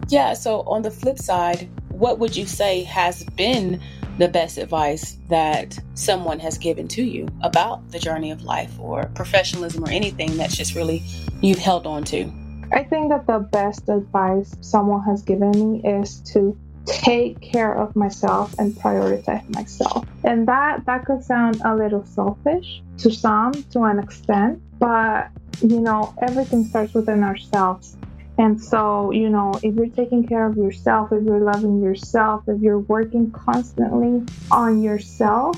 Yeah, 0.08 0.34
so 0.34 0.60
on 0.62 0.82
the 0.82 0.90
flip 0.90 1.18
side, 1.18 1.70
what 1.94 2.18
would 2.18 2.36
you 2.36 2.46
say 2.46 2.82
has 2.82 3.24
been 3.36 3.80
the 4.18 4.28
best 4.28 4.58
advice 4.58 5.16
that 5.28 5.78
someone 5.94 6.38
has 6.38 6.58
given 6.58 6.86
to 6.88 7.02
you 7.02 7.28
about 7.42 7.88
the 7.90 7.98
journey 7.98 8.30
of 8.30 8.42
life 8.42 8.72
or 8.78 9.10
professionalism 9.14 9.84
or 9.84 9.90
anything 9.90 10.36
that's 10.36 10.56
just 10.56 10.74
really 10.74 11.02
you've 11.40 11.58
held 11.58 11.86
on 11.86 12.04
to? 12.04 12.30
I 12.72 12.84
think 12.84 13.10
that 13.10 13.26
the 13.26 13.38
best 13.38 13.88
advice 13.88 14.54
someone 14.60 15.04
has 15.04 15.22
given 15.22 15.50
me 15.50 15.88
is 15.88 16.20
to 16.32 16.56
take 16.84 17.40
care 17.40 17.74
of 17.74 17.94
myself 17.96 18.54
and 18.58 18.74
prioritize 18.74 19.48
myself. 19.54 20.06
And 20.22 20.48
that 20.48 20.84
that 20.86 21.06
could 21.06 21.22
sound 21.22 21.62
a 21.64 21.74
little 21.74 22.04
selfish 22.04 22.82
to 22.98 23.10
some 23.10 23.52
to 23.72 23.82
an 23.84 23.98
extent, 23.98 24.60
but 24.78 25.28
you 25.62 25.80
know, 25.80 26.14
everything 26.20 26.64
starts 26.64 26.94
within 26.94 27.22
ourselves. 27.22 27.96
And 28.36 28.60
so, 28.60 29.12
you 29.12 29.28
know, 29.28 29.54
if 29.62 29.74
you're 29.74 29.88
taking 29.88 30.26
care 30.26 30.46
of 30.46 30.56
yourself, 30.56 31.12
if 31.12 31.22
you're 31.24 31.40
loving 31.40 31.80
yourself, 31.80 32.44
if 32.48 32.60
you're 32.60 32.80
working 32.80 33.30
constantly 33.30 34.22
on 34.50 34.82
yourself, 34.82 35.56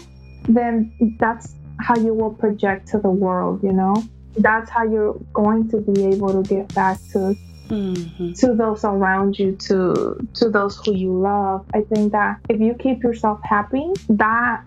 then 0.48 0.92
that's 1.18 1.54
how 1.80 1.96
you 1.96 2.12
will 2.12 2.32
project 2.34 2.88
to 2.88 2.98
the 2.98 3.10
world, 3.10 3.62
you 3.62 3.72
know? 3.72 4.04
That's 4.36 4.68
how 4.68 4.84
you're 4.84 5.18
going 5.32 5.70
to 5.70 5.78
be 5.78 6.04
able 6.06 6.42
to 6.42 6.48
get 6.48 6.74
back 6.74 6.98
to 7.12 7.34
mm-hmm. 7.68 8.32
to 8.32 8.54
those 8.54 8.84
around 8.84 9.38
you, 9.38 9.56
to 9.56 10.28
to 10.34 10.50
those 10.50 10.76
who 10.84 10.94
you 10.94 11.18
love. 11.18 11.64
I 11.74 11.80
think 11.82 12.12
that 12.12 12.40
if 12.48 12.60
you 12.60 12.74
keep 12.74 13.02
yourself 13.02 13.40
happy, 13.42 13.90
that 14.10 14.62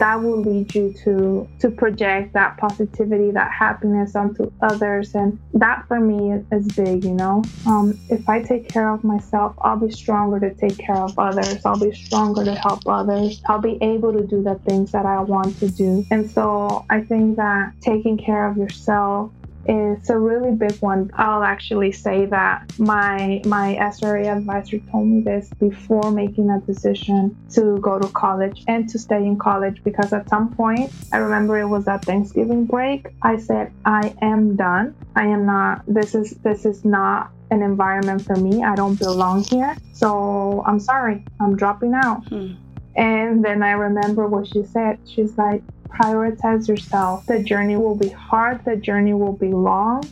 that 0.00 0.20
will 0.22 0.40
lead 0.40 0.74
you 0.74 0.92
to 1.04 1.46
to 1.60 1.70
project 1.70 2.32
that 2.32 2.56
positivity 2.56 3.30
that 3.30 3.52
happiness 3.52 4.16
onto 4.16 4.50
others. 4.62 5.14
And 5.14 5.38
that 5.54 5.84
for 5.86 6.00
me 6.00 6.42
is, 6.50 6.66
big 6.74 7.04
you 7.04 7.12
know? 7.12 7.44
Um, 7.66 7.98
if 8.08 8.28
i 8.28 8.42
take 8.42 8.68
care 8.68 8.90
of 8.90 9.04
myself 9.04 9.54
i'll 9.62 9.76
be 9.76 9.90
stronger 9.90 10.40
to 10.40 10.54
take 10.54 10.78
care 10.78 10.96
of 10.96 11.18
others. 11.18 11.64
I'll 11.64 11.78
be 11.78 11.92
stronger 11.92 12.44
to 12.44 12.54
help 12.54 12.86
others. 12.86 13.42
I'll 13.46 13.60
be 13.60 13.78
able 13.82 14.12
to 14.12 14.26
do 14.26 14.42
the 14.42 14.56
things 14.66 14.90
that 14.92 15.04
i 15.04 15.20
want 15.20 15.58
to 15.60 15.68
do. 15.68 16.04
And 16.10 16.30
so 16.30 16.84
i 16.88 17.00
think 17.02 17.36
that 17.36 17.72
taking 17.80 18.16
care 18.16 18.46
of 18.48 18.56
yourself 18.56 19.30
it's 19.66 20.08
a 20.10 20.18
really 20.18 20.52
big 20.52 20.74
one. 20.80 21.10
I'll 21.14 21.42
actually 21.42 21.92
say 21.92 22.26
that 22.26 22.72
my 22.78 23.42
my 23.44 23.76
SRA 23.80 24.36
advisor 24.36 24.78
told 24.90 25.06
me 25.06 25.20
this 25.20 25.50
before 25.60 26.10
making 26.10 26.50
a 26.50 26.60
decision 26.60 27.36
to 27.50 27.78
go 27.78 27.98
to 27.98 28.08
college 28.08 28.64
and 28.68 28.88
to 28.88 28.98
stay 28.98 29.18
in 29.18 29.38
college 29.38 29.82
because 29.84 30.12
at 30.12 30.28
some 30.28 30.54
point 30.54 30.90
I 31.12 31.18
remember 31.18 31.58
it 31.58 31.66
was 31.66 31.84
that 31.84 32.04
Thanksgiving 32.04 32.64
break. 32.64 33.08
I 33.22 33.36
said 33.36 33.72
I 33.84 34.14
am 34.22 34.56
done. 34.56 34.94
I 35.14 35.26
am 35.26 35.44
not. 35.46 35.82
This 35.86 36.14
is 36.14 36.30
this 36.42 36.64
is 36.64 36.84
not 36.84 37.30
an 37.50 37.62
environment 37.62 38.22
for 38.22 38.36
me. 38.36 38.64
I 38.64 38.74
don't 38.74 38.98
belong 38.98 39.44
here. 39.44 39.76
So 39.92 40.62
I'm 40.66 40.80
sorry. 40.80 41.24
I'm 41.40 41.56
dropping 41.56 41.94
out. 41.94 42.26
Hmm. 42.28 42.54
And 42.96 43.44
then 43.44 43.62
I 43.62 43.72
remember 43.72 44.26
what 44.26 44.46
she 44.48 44.64
said. 44.64 44.98
She's 45.06 45.36
like, 45.38 45.62
prioritize 45.90 46.68
yourself. 46.68 47.26
The 47.26 47.42
journey 47.42 47.76
will 47.76 47.96
be 47.96 48.08
hard, 48.08 48.64
the 48.64 48.76
journey 48.76 49.14
will 49.14 49.32
be 49.32 49.52
long, 49.52 50.02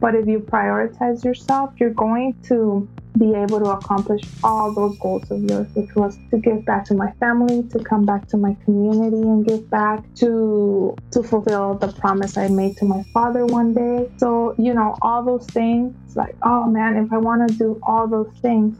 but 0.00 0.14
if 0.14 0.26
you 0.26 0.40
prioritize 0.40 1.24
yourself, 1.24 1.72
you're 1.78 1.90
going 1.90 2.34
to 2.44 2.88
be 3.18 3.34
able 3.34 3.58
to 3.58 3.70
accomplish 3.70 4.20
all 4.44 4.72
those 4.72 4.98
goals 4.98 5.30
of 5.30 5.42
yours, 5.44 5.66
which 5.74 5.94
was 5.94 6.18
to 6.30 6.36
give 6.36 6.64
back 6.64 6.84
to 6.84 6.94
my 6.94 7.10
family, 7.12 7.62
to 7.70 7.78
come 7.82 8.04
back 8.04 8.28
to 8.28 8.36
my 8.36 8.54
community 8.64 9.16
and 9.16 9.46
give 9.46 9.68
back, 9.70 10.02
to 10.16 10.94
to 11.12 11.22
fulfill 11.22 11.74
the 11.74 11.88
promise 11.88 12.36
I 12.36 12.48
made 12.48 12.76
to 12.78 12.84
my 12.84 13.02
father 13.14 13.46
one 13.46 13.72
day. 13.72 14.10
So, 14.18 14.54
you 14.58 14.74
know, 14.74 14.96
all 15.00 15.22
those 15.24 15.46
things, 15.46 15.94
like, 16.14 16.36
oh 16.42 16.66
man, 16.66 16.96
if 16.96 17.12
I 17.12 17.18
want 17.18 17.48
to 17.48 17.54
do 17.56 17.80
all 17.82 18.06
those 18.06 18.32
things, 18.42 18.76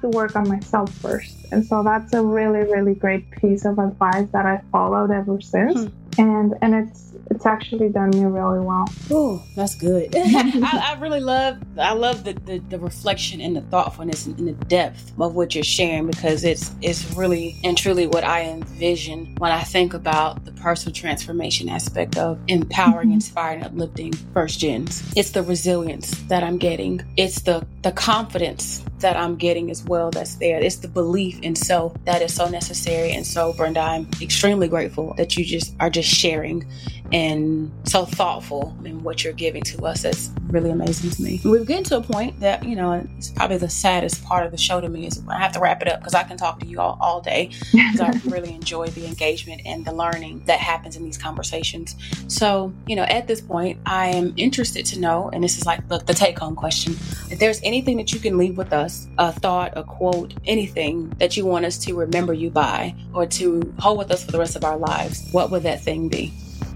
to 0.00 0.08
work 0.08 0.36
on 0.36 0.48
myself 0.48 0.92
first. 0.94 1.36
And 1.52 1.64
so 1.64 1.82
that's 1.82 2.12
a 2.12 2.22
really, 2.22 2.60
really 2.60 2.94
great 2.94 3.30
piece 3.30 3.64
of 3.64 3.78
advice 3.78 4.28
that 4.32 4.46
I 4.46 4.62
followed 4.72 5.10
ever 5.10 5.40
since. 5.40 5.84
Hmm. 5.84 5.99
And 6.20 6.54
and 6.60 6.74
it's 6.74 7.10
it's 7.30 7.46
actually 7.46 7.88
done 7.88 8.10
me 8.10 8.24
really 8.24 8.58
well. 8.58 8.86
Oh, 9.10 9.42
that's 9.54 9.76
good. 9.76 10.12
I, 10.16 10.94
I, 10.94 11.00
really 11.00 11.20
love 11.20 11.58
I 11.78 11.92
love 11.92 12.24
the, 12.24 12.32
the, 12.32 12.58
the 12.58 12.78
reflection 12.78 13.40
and 13.40 13.54
the 13.54 13.60
thoughtfulness 13.60 14.26
and, 14.26 14.36
and, 14.38 14.48
the 14.48 14.64
depth 14.64 15.12
of 15.18 15.34
what 15.34 15.54
you're 15.54 15.62
sharing 15.62 16.08
because 16.08 16.44
it's 16.44 16.72
it's 16.82 17.14
really 17.14 17.56
and 17.62 17.78
truly 17.78 18.08
what 18.08 18.24
I 18.24 18.42
envision 18.42 19.36
when 19.38 19.52
I 19.52 19.62
think 19.62 19.94
about 19.94 20.44
the 20.44 20.52
personal 20.52 20.92
transformation 20.92 21.68
aspect 21.68 22.18
of 22.18 22.38
empowering, 22.48 23.08
mm-hmm. 23.08 23.14
inspiring, 23.14 23.62
uplifting 23.62 24.12
first 24.34 24.58
gens. 24.58 25.12
It's 25.16 25.30
the 25.30 25.42
resilience 25.42 26.10
that 26.22 26.42
I'm 26.42 26.58
getting. 26.58 27.00
It's 27.16 27.42
the 27.42 27.64
the 27.82 27.92
confidence 27.92 28.84
that 29.00 29.16
I'm 29.16 29.36
getting 29.36 29.70
as 29.70 29.82
well 29.84 30.10
that's 30.10 30.36
there. 30.36 30.60
It's 30.60 30.76
the 30.76 30.88
belief 30.88 31.40
in 31.40 31.54
self 31.54 31.94
that 32.04 32.22
is 32.22 32.34
so 32.34 32.48
necessary. 32.48 33.12
And 33.12 33.26
so, 33.26 33.52
Brenda, 33.52 33.80
I'm 33.80 34.08
extremely 34.20 34.68
grateful 34.68 35.14
that 35.14 35.36
you 35.36 35.44
just 35.44 35.74
are 35.80 35.90
just 35.90 36.09
sharing 36.10 36.66
and 37.12 37.70
so 37.84 38.04
thoughtful 38.04 38.76
in 38.84 39.02
what 39.02 39.24
you're 39.24 39.32
giving 39.32 39.62
to 39.62 39.84
us. 39.84 40.02
That's 40.02 40.30
really 40.48 40.70
amazing 40.70 41.10
to 41.10 41.22
me. 41.22 41.40
We've 41.44 41.66
gotten 41.66 41.84
to 41.84 41.96
a 41.98 42.02
point 42.02 42.40
that, 42.40 42.64
you 42.64 42.76
know, 42.76 43.06
it's 43.16 43.30
probably 43.30 43.58
the 43.58 43.70
saddest 43.70 44.24
part 44.24 44.46
of 44.46 44.52
the 44.52 44.58
show 44.58 44.80
to 44.80 44.88
me 44.88 45.06
is 45.06 45.22
I 45.28 45.38
have 45.38 45.52
to 45.52 45.60
wrap 45.60 45.82
it 45.82 45.88
up 45.88 46.00
because 46.00 46.14
I 46.14 46.22
can 46.22 46.36
talk 46.36 46.60
to 46.60 46.66
you 46.66 46.80
all, 46.80 46.98
all 47.00 47.20
day 47.20 47.50
because 47.72 48.00
I 48.00 48.20
really 48.28 48.54
enjoy 48.54 48.88
the 48.88 49.06
engagement 49.06 49.62
and 49.64 49.84
the 49.84 49.92
learning 49.92 50.42
that 50.46 50.58
happens 50.58 50.96
in 50.96 51.04
these 51.04 51.18
conversations. 51.18 51.96
So, 52.28 52.72
you 52.86 52.96
know, 52.96 53.04
at 53.04 53.26
this 53.26 53.40
point, 53.40 53.78
I 53.86 54.08
am 54.08 54.34
interested 54.36 54.86
to 54.86 55.00
know, 55.00 55.30
and 55.32 55.42
this 55.42 55.58
is 55.58 55.66
like 55.66 55.86
the, 55.88 55.98
the 55.98 56.14
take 56.14 56.38
home 56.38 56.56
question 56.56 56.96
if 57.30 57.38
there's 57.38 57.60
anything 57.62 57.96
that 57.98 58.12
you 58.12 58.20
can 58.20 58.36
leave 58.36 58.56
with 58.56 58.72
us, 58.72 59.06
a 59.18 59.32
thought, 59.32 59.72
a 59.76 59.84
quote, 59.84 60.34
anything 60.44 61.08
that 61.18 61.36
you 61.36 61.46
want 61.46 61.64
us 61.64 61.78
to 61.78 61.94
remember 61.94 62.32
you 62.32 62.50
by 62.50 62.94
or 63.14 63.26
to 63.26 63.72
hold 63.78 63.98
with 63.98 64.10
us 64.10 64.24
for 64.24 64.32
the 64.32 64.38
rest 64.38 64.56
of 64.56 64.64
our 64.64 64.76
lives, 64.76 65.28
what 65.30 65.50
would 65.50 65.62
that 65.62 65.80
thing 65.80 66.08
be? 66.08 66.32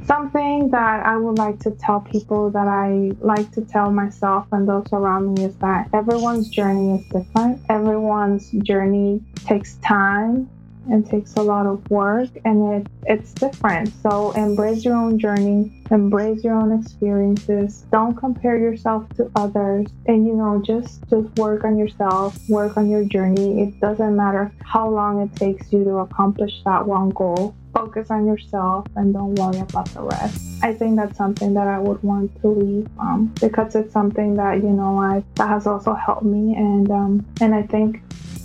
Something 0.06 0.68
that 0.70 1.06
I 1.06 1.16
would 1.16 1.38
like 1.38 1.60
to 1.60 1.70
tell 1.70 2.00
people 2.00 2.50
that 2.50 2.68
I 2.68 3.12
like 3.20 3.50
to 3.52 3.62
tell 3.62 3.90
myself 3.90 4.46
and 4.52 4.68
those 4.68 4.86
around 4.92 5.32
me 5.32 5.44
is 5.44 5.56
that 5.56 5.88
everyone's 5.94 6.50
journey 6.50 7.00
is 7.00 7.06
different. 7.06 7.62
Everyone's 7.70 8.50
journey 8.50 9.22
takes 9.46 9.76
time 9.76 10.50
and 10.90 11.08
takes 11.08 11.36
a 11.36 11.42
lot 11.42 11.64
of 11.64 11.90
work 11.90 12.28
and 12.44 12.74
it, 12.74 12.86
it's 13.06 13.32
different. 13.32 13.90
So 14.02 14.32
embrace 14.32 14.84
your 14.84 14.94
own 14.94 15.18
journey, 15.18 15.82
embrace 15.90 16.44
your 16.44 16.54
own 16.54 16.78
experiences. 16.78 17.86
Don't 17.90 18.14
compare 18.14 18.58
yourself 18.58 19.08
to 19.16 19.30
others 19.36 19.86
and 20.06 20.26
you 20.26 20.34
know 20.34 20.60
just 20.62 21.00
just 21.08 21.34
work 21.38 21.64
on 21.64 21.78
yourself, 21.78 22.38
work 22.50 22.76
on 22.76 22.90
your 22.90 23.04
journey. 23.04 23.62
It 23.62 23.80
doesn't 23.80 24.14
matter 24.14 24.52
how 24.62 24.90
long 24.90 25.22
it 25.22 25.34
takes 25.34 25.72
you 25.72 25.82
to 25.84 25.96
accomplish 25.98 26.62
that 26.64 26.86
one 26.86 27.08
goal 27.08 27.54
focus 27.74 28.10
on 28.10 28.26
yourself 28.26 28.86
and 28.96 29.12
don't 29.12 29.34
worry 29.34 29.58
about 29.58 29.86
the 29.88 30.02
rest. 30.02 30.40
I 30.62 30.72
think 30.72 30.96
that's 30.96 31.18
something 31.18 31.52
that 31.54 31.66
I 31.66 31.78
would 31.78 32.02
want 32.02 32.40
to 32.40 32.48
leave 32.48 32.88
um, 32.98 33.34
because 33.40 33.74
it's 33.74 33.92
something 33.92 34.36
that 34.36 34.62
you 34.62 34.70
know 34.70 34.98
I 34.98 35.22
that 35.34 35.48
has 35.48 35.66
also 35.66 35.92
helped 35.92 36.22
me 36.22 36.54
and 36.56 36.90
um, 36.90 37.26
and 37.40 37.54
I 37.54 37.62
think 37.62 38.00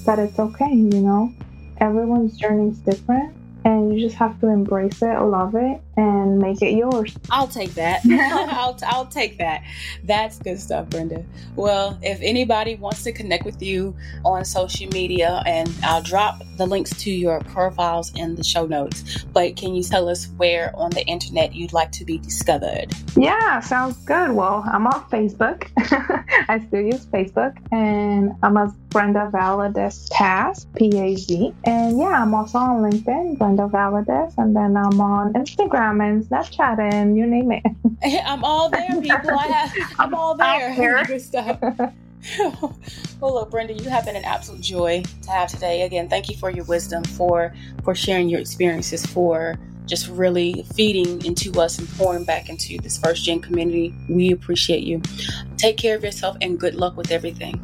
that 0.06 0.20
it's 0.20 0.39
okay. 0.39 0.74
You 0.74 1.02
know, 1.02 1.34
everyone's 1.78 2.36
journey 2.38 2.70
is 2.70 2.80
different 2.80 3.34
and 3.65 3.94
you 3.94 4.00
just 4.00 4.15
have 4.15 4.39
to 4.42 4.48
embrace 4.48 5.02
it, 5.02 5.22
love 5.22 5.56
it, 5.56 5.82
and 6.00 6.40
make 6.40 6.62
it 6.62 6.72
yours. 6.72 7.16
I'll 7.30 7.48
take 7.48 7.74
that. 7.76 8.02
I'll, 8.10 8.78
I'll 8.86 9.06
take 9.06 9.38
that. 9.40 9.64
That's 10.04 10.40
good 10.40 10.60
stuff, 10.60 10.90
Brenda. 10.90 11.24
Well, 11.56 12.00
if 12.02 12.20
anybody 12.22 12.76
wants 12.76 13.04
to 13.04 13.12
connect 13.12 13.46
with 13.46 13.62
you 13.62 13.96
on 14.24 14.46
social 14.46 14.90
media, 14.92 15.44
and 15.46 15.74
I'll 15.84 16.02
drop 16.02 16.42
the 16.58 16.66
links 16.66 16.92
to 17.04 17.12
your 17.12 17.42
profiles 17.42 18.14
in 18.16 18.36
the 18.36 18.44
show 18.44 18.66
notes, 18.66 19.24
but 19.34 19.56
can 19.56 19.76
you 19.76 19.84
tell 19.84 20.08
us 20.10 20.28
where 20.38 20.72
on 20.76 20.92
the 20.92 21.06
internet 21.06 21.54
you'd 21.54 21.74
like 21.74 21.92
to 21.94 22.06
be 22.06 22.18
discovered? 22.18 22.88
Yeah, 23.16 23.60
sounds 23.60 23.98
good. 24.06 24.32
Well, 24.32 24.64
I'm 24.72 24.88
on 24.88 25.04
Facebook. 25.10 25.70
I 26.50 26.60
still 26.68 26.82
use 26.82 27.06
Facebook, 27.08 27.58
and 27.72 28.32
I'm 28.44 28.58
as 28.58 28.74
Brenda 28.90 29.30
Valadez 29.32 30.10
Paz, 30.12 30.66
P 30.76 30.98
A 30.98 31.16
Z. 31.16 31.54
And 31.66 32.00
yeah, 32.00 32.22
I'm 32.22 32.34
also 32.34 32.58
on 32.58 32.90
LinkedIn, 32.90 33.38
Brenda 33.38 33.68
Valadez, 33.68 34.34
and 34.38 34.56
then 34.56 34.76
I'm 34.78 35.00
on 35.00 35.34
Instagram 35.34 35.88
and 35.97 36.23
Snapchat 36.23 36.80
and 36.93 37.17
you 37.17 37.25
name 37.25 37.52
it. 37.52 37.63
I'm 38.25 38.43
all 38.43 38.69
there, 38.69 39.02
people. 39.02 39.32
I 39.32 39.47
have, 39.47 39.73
I'm 39.97 40.13
all 40.13 40.36
there. 40.36 41.04
Good 41.06 41.21
stuff. 41.21 41.60
well, 43.19 43.34
look, 43.34 43.52
Brenda, 43.52 43.73
you 43.73 43.89
have 43.89 44.06
been 44.06 44.15
an 44.15 44.25
absolute 44.25 44.62
joy 44.62 45.04
to 45.23 45.32
have 45.32 45.49
today. 45.49 45.84
Again, 45.84 46.10
thank 46.10 46.30
you 46.30 46.38
for 46.38 46.49
your 46.49 46.65
wisdom, 46.65 47.04
for 47.04 47.54
for 47.84 47.95
sharing 47.95 48.30
your 48.30 48.39
experiences, 48.39 49.06
for 49.06 49.58
just 49.86 50.08
really 50.08 50.63
feeding 50.75 51.23
into 51.25 51.60
us 51.60 51.80
and 51.80 51.89
pouring 51.97 52.23
back 52.23 52.49
into 52.49 52.78
this 52.80 52.97
first 52.97 53.25
gen 53.25 53.39
community. 53.39 53.93
We 54.08 54.32
appreciate 54.32 54.84
you. 54.84 55.02
Take 55.58 55.78
care 55.78 55.95
of 55.95 56.04
yourself 56.04 56.38
and 56.41 56.60
good 56.60 56.75
luck 56.75 56.95
with 56.95 57.12
everything. 57.12 57.60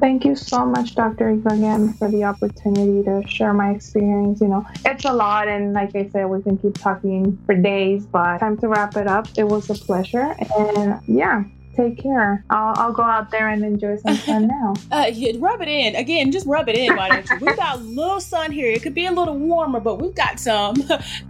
Thank 0.00 0.24
you 0.24 0.34
so 0.34 0.64
much, 0.64 0.94
Dr. 0.94 1.30
Eva, 1.30 1.50
again, 1.50 1.92
for 1.92 2.08
the 2.10 2.24
opportunity 2.24 3.04
to 3.04 3.22
share 3.28 3.52
my 3.52 3.70
experience. 3.72 4.40
You 4.40 4.48
know, 4.48 4.66
it's 4.86 5.04
a 5.04 5.12
lot, 5.12 5.46
and 5.46 5.74
like 5.74 5.94
I 5.94 6.08
said, 6.08 6.24
we 6.24 6.40
can 6.42 6.56
keep 6.56 6.78
talking 6.78 7.38
for 7.44 7.54
days, 7.54 8.06
but 8.06 8.38
time 8.38 8.56
to 8.58 8.68
wrap 8.68 8.96
it 8.96 9.06
up. 9.06 9.28
It 9.36 9.44
was 9.44 9.68
a 9.68 9.74
pleasure, 9.74 10.34
and 10.58 10.98
yeah, 11.06 11.44
take 11.76 11.98
care. 11.98 12.42
I'll, 12.48 12.74
I'll 12.78 12.92
go 12.92 13.02
out 13.02 13.30
there 13.30 13.50
and 13.50 13.62
enjoy 13.62 13.96
some 13.96 14.14
sun 14.16 14.46
now. 14.60 14.72
uh, 14.90 15.10
yeah, 15.12 15.32
rub 15.38 15.60
it 15.60 15.68
in. 15.68 15.94
Again, 15.96 16.32
just 16.32 16.46
rub 16.46 16.70
it 16.70 16.76
in, 16.76 16.96
why 16.96 17.08
don't 17.10 17.28
you? 17.28 17.36
We've 17.46 17.56
got 17.56 17.76
a 17.76 17.80
little 17.80 18.20
sun 18.20 18.52
here. 18.52 18.70
It 18.70 18.82
could 18.82 18.94
be 18.94 19.04
a 19.04 19.12
little 19.12 19.36
warmer, 19.36 19.80
but 19.80 20.00
we've 20.00 20.14
got 20.14 20.40
some. 20.40 20.76